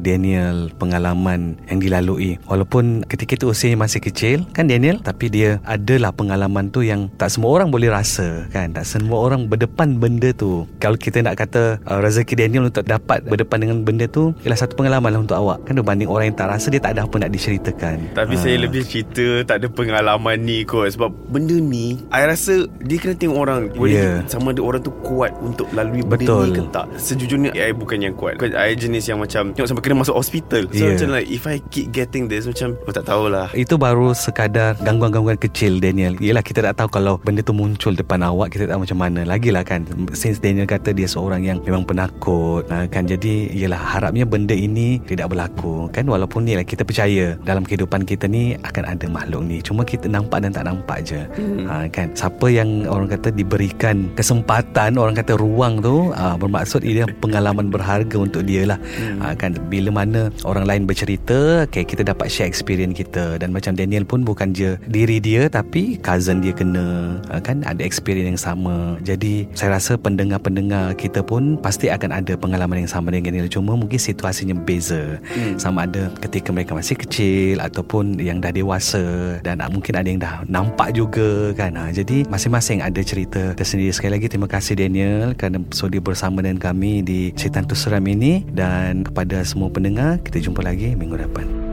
Daniel 0.09 0.73
pengalaman 0.75 1.61
yang 1.69 1.79
dilalui. 1.79 2.41
Walaupun 2.49 3.05
ketika 3.05 3.37
itu 3.37 3.53
usianya 3.53 3.77
masih 3.79 4.01
kecil 4.01 4.49
kan 4.51 4.65
Daniel, 4.65 4.99
tapi 4.99 5.29
dia 5.29 5.61
adalah 5.63 6.11
pengalaman 6.11 6.73
tu 6.73 6.81
yang 6.81 7.13
tak 7.15 7.29
semua 7.29 7.53
orang 7.53 7.69
boleh 7.69 7.93
rasa 7.93 8.49
kan. 8.49 8.73
Tak 8.73 8.85
semua 8.85 9.21
orang 9.21 9.47
berdepan 9.47 10.01
benda 10.01 10.33
tu. 10.33 10.65
Kalau 10.81 10.97
kita 10.97 11.21
nak 11.21 11.37
kata 11.37 11.79
uh, 11.85 12.01
rezeki 12.01 12.35
Daniel 12.35 12.67
untuk 12.67 12.83
dapat 12.83 13.21
berdepan 13.23 13.61
dengan 13.61 13.85
benda 13.85 14.09
tu 14.09 14.33
ialah 14.43 14.57
satu 14.57 14.75
pengalaman 14.75 15.13
lah 15.13 15.21
untuk 15.21 15.37
awak. 15.37 15.63
Kan 15.63 15.77
berbanding 15.77 16.09
orang 16.09 16.33
yang 16.33 16.39
tak 16.39 16.49
rasa 16.49 16.69
dia 16.69 16.81
tak 16.81 16.97
ada 16.97 17.05
apa 17.05 17.17
nak 17.19 17.31
diceritakan. 17.31 18.17
Tapi 18.17 18.35
Ah. 18.35 18.41
saya 18.41 18.57
lebih 18.59 18.83
cerita 18.83 19.43
Tak 19.45 19.57
ada 19.59 19.69
pengalaman 19.69 20.39
ni 20.39 20.63
kot 20.63 20.87
Sebab 20.89 21.11
benda 21.29 21.53
ni 21.53 21.99
I 22.09 22.23
rasa 22.23 22.71
Dia 22.79 22.97
kena 22.97 23.15
tengok 23.15 23.39
orang 23.39 23.61
Boleh 23.75 23.91
Yeah. 23.99 24.23
Sama 24.31 24.55
ada 24.55 24.63
orang 24.63 24.79
tu 24.79 24.95
kuat 25.03 25.35
Untuk 25.43 25.67
lalui 25.75 26.07
benda 26.07 26.23
Betul. 26.23 26.45
ni 26.47 26.51
ke 26.55 26.63
tak 26.71 26.87
Sejujurnya 26.95 27.51
I 27.51 27.75
bukan 27.75 27.99
yang 27.99 28.15
kuat 28.15 28.39
I 28.39 28.79
jenis 28.79 29.11
yang 29.11 29.19
macam 29.19 29.51
Tengok 29.51 29.67
sampai 29.67 29.83
kena 29.83 29.98
masuk 30.01 30.17
hospital. 30.17 30.63
So 30.73 30.87
Yeah. 30.89 30.95
macam 30.95 31.09
like 31.15 31.29
If 31.29 31.45
I 31.45 31.57
keep 31.69 31.91
getting 31.93 32.31
this 32.31 32.47
Macam 32.49 32.79
Oh 32.87 32.93
tak 32.95 33.05
tahulah. 33.11 33.51
Itu 33.53 33.77
baru 33.77 34.15
sekadar 34.15 34.79
gangguan-gangguan 34.81 35.37
kecil 35.37 35.83
Daniel. 35.83 36.17
Yelah 36.19 36.41
kita 36.41 36.65
tak 36.65 36.81
tahu 36.81 36.89
kalau 37.01 37.15
benda 37.21 37.43
tu 37.45 37.53
muncul 37.53 37.93
depan 37.93 38.23
awak 38.25 38.55
Kita 38.55 38.67
tak 38.67 38.79
tahu 38.79 38.83
macam 38.89 38.99
mana 38.99 39.21
Lagilah 39.29 39.65
kan. 39.67 39.85
Since 40.15 40.41
Daniel 40.41 40.65
kata 40.65 40.95
dia 40.95 41.11
seorang 41.11 41.45
yang 41.45 41.59
memang 41.67 41.85
penakut 41.85 42.65
uh, 42.71 42.87
kan. 42.89 43.05
Jadi 43.05 43.53
yelah 43.53 43.79
harapnya 43.79 44.25
benda 44.25 44.55
ini 44.55 45.03
tidak 45.05 45.35
berlaku 45.35 45.91
Kan. 45.93 46.09
Walaupun 46.09 46.49
ni 46.49 46.57
lah 46.57 46.65
kita 46.65 46.87
percaya 46.87 47.37
Dalam 47.43 47.67
kehidupan 47.67 48.09
kita 48.09 48.31
ni 48.31 48.57
akan 48.65 48.85
ada 48.89 49.07
makhluk 49.11 49.43
ni. 49.45 49.59
Cuma 49.61 49.85
kita 49.85 50.09
nampak 50.09 50.47
dan 50.47 50.55
tak 50.55 50.65
nampak 50.67 51.05
je 51.05 51.21
hmm. 51.37 51.67
uh, 51.69 51.87
kan. 51.93 52.09
Siapa 52.15 52.47
yang 52.49 52.87
orang 52.89 53.11
kata 53.11 53.35
diberikan 53.35 54.09
kesempatan 54.17 54.97
Orang 54.97 55.19
kata 55.19 55.37
ruang 55.37 55.83
tu 55.85 56.11
uh, 56.15 56.37
Bermaksud 56.39 56.83
ia 56.87 57.05
pengalaman 57.21 57.69
berharga 57.69 58.17
untuk 58.17 58.47
dia 58.47 58.65
lah 58.65 58.79
hmm. 58.81 59.37
kan. 59.37 59.53
Bila 59.69 59.88
mana 59.93 60.31
orang 60.45 60.65
lain 60.69 60.83
bercerita 60.89 61.65
okay, 61.65 61.85
Kita 61.85 62.05
dapat 62.05 62.29
share 62.33 62.49
experience 62.49 62.97
kita. 62.97 63.37
Dan 63.39 63.53
macam 63.53 63.77
Daniel 63.77 64.05
pun 64.05 64.25
bukan 64.25 64.53
je 64.57 64.77
diri 64.89 65.19
dia 65.19 65.47
Tapi 65.47 66.01
cousin 66.01 66.41
dia 66.41 66.53
kena 66.57 67.19
uh, 67.29 67.41
kan 67.43 67.63
Ada 67.65 67.85
experience 67.85 68.29
yang 68.37 68.41
sama. 68.41 68.97
Jadi 69.05 69.49
saya 69.53 69.77
rasa 69.77 69.97
pendengar-pendengar 70.01 70.97
kita 70.97 71.21
pun 71.25 71.59
Pasti 71.61 71.93
akan 71.93 72.15
ada 72.15 72.35
pengalaman 72.35 72.85
yang 72.85 72.91
sama 72.91 73.13
dengan 73.13 73.33
Daniel. 73.33 73.51
Cuma 73.51 73.75
mungkin 73.75 73.99
situasinya 73.99 74.57
beza. 74.57 75.21
Hmm. 75.33 75.57
Sama 75.61 75.87
ada 75.87 76.11
ketika 76.23 76.51
mereka 76.55 76.75
masih 76.77 76.97
kecil 76.99 77.63
Ataupun 77.63 78.19
yang 78.19 78.43
dah 78.43 78.53
dewasa 78.53 79.39
Dan 79.43 79.61
uh, 79.61 79.71
mungkin 79.71 79.95
ada 79.97 80.09
yang 80.09 80.21
dah 80.21 80.43
nampak 80.49 80.95
juga 80.97 81.53
kan. 81.55 81.77
Uh, 81.77 81.91
Jadi 81.93 82.27
masing-masing 82.27 82.83
ada 82.83 83.01
cerita 83.01 83.53
tersendiri. 83.55 83.93
Sekali 83.95 84.19
lagi 84.19 84.27
terima 84.29 84.49
kasih 84.51 84.75
Daniel 84.79 85.37
Kerana 85.37 85.63
sudi 85.71 85.99
bersama 86.03 86.43
dengan 86.43 86.61
kami 86.61 87.05
Di 87.05 87.31
Cerita 87.35 87.63
Seram 87.75 88.05
ini. 88.09 88.43
Dan 88.49 89.05
kepada 89.07 89.45
semua 89.45 89.71
pendengar 89.79 90.19
Kita 90.27 90.43
jumpa 90.43 90.67
lagi 90.67 90.99
minggu 90.99 91.15
depan 91.15 91.68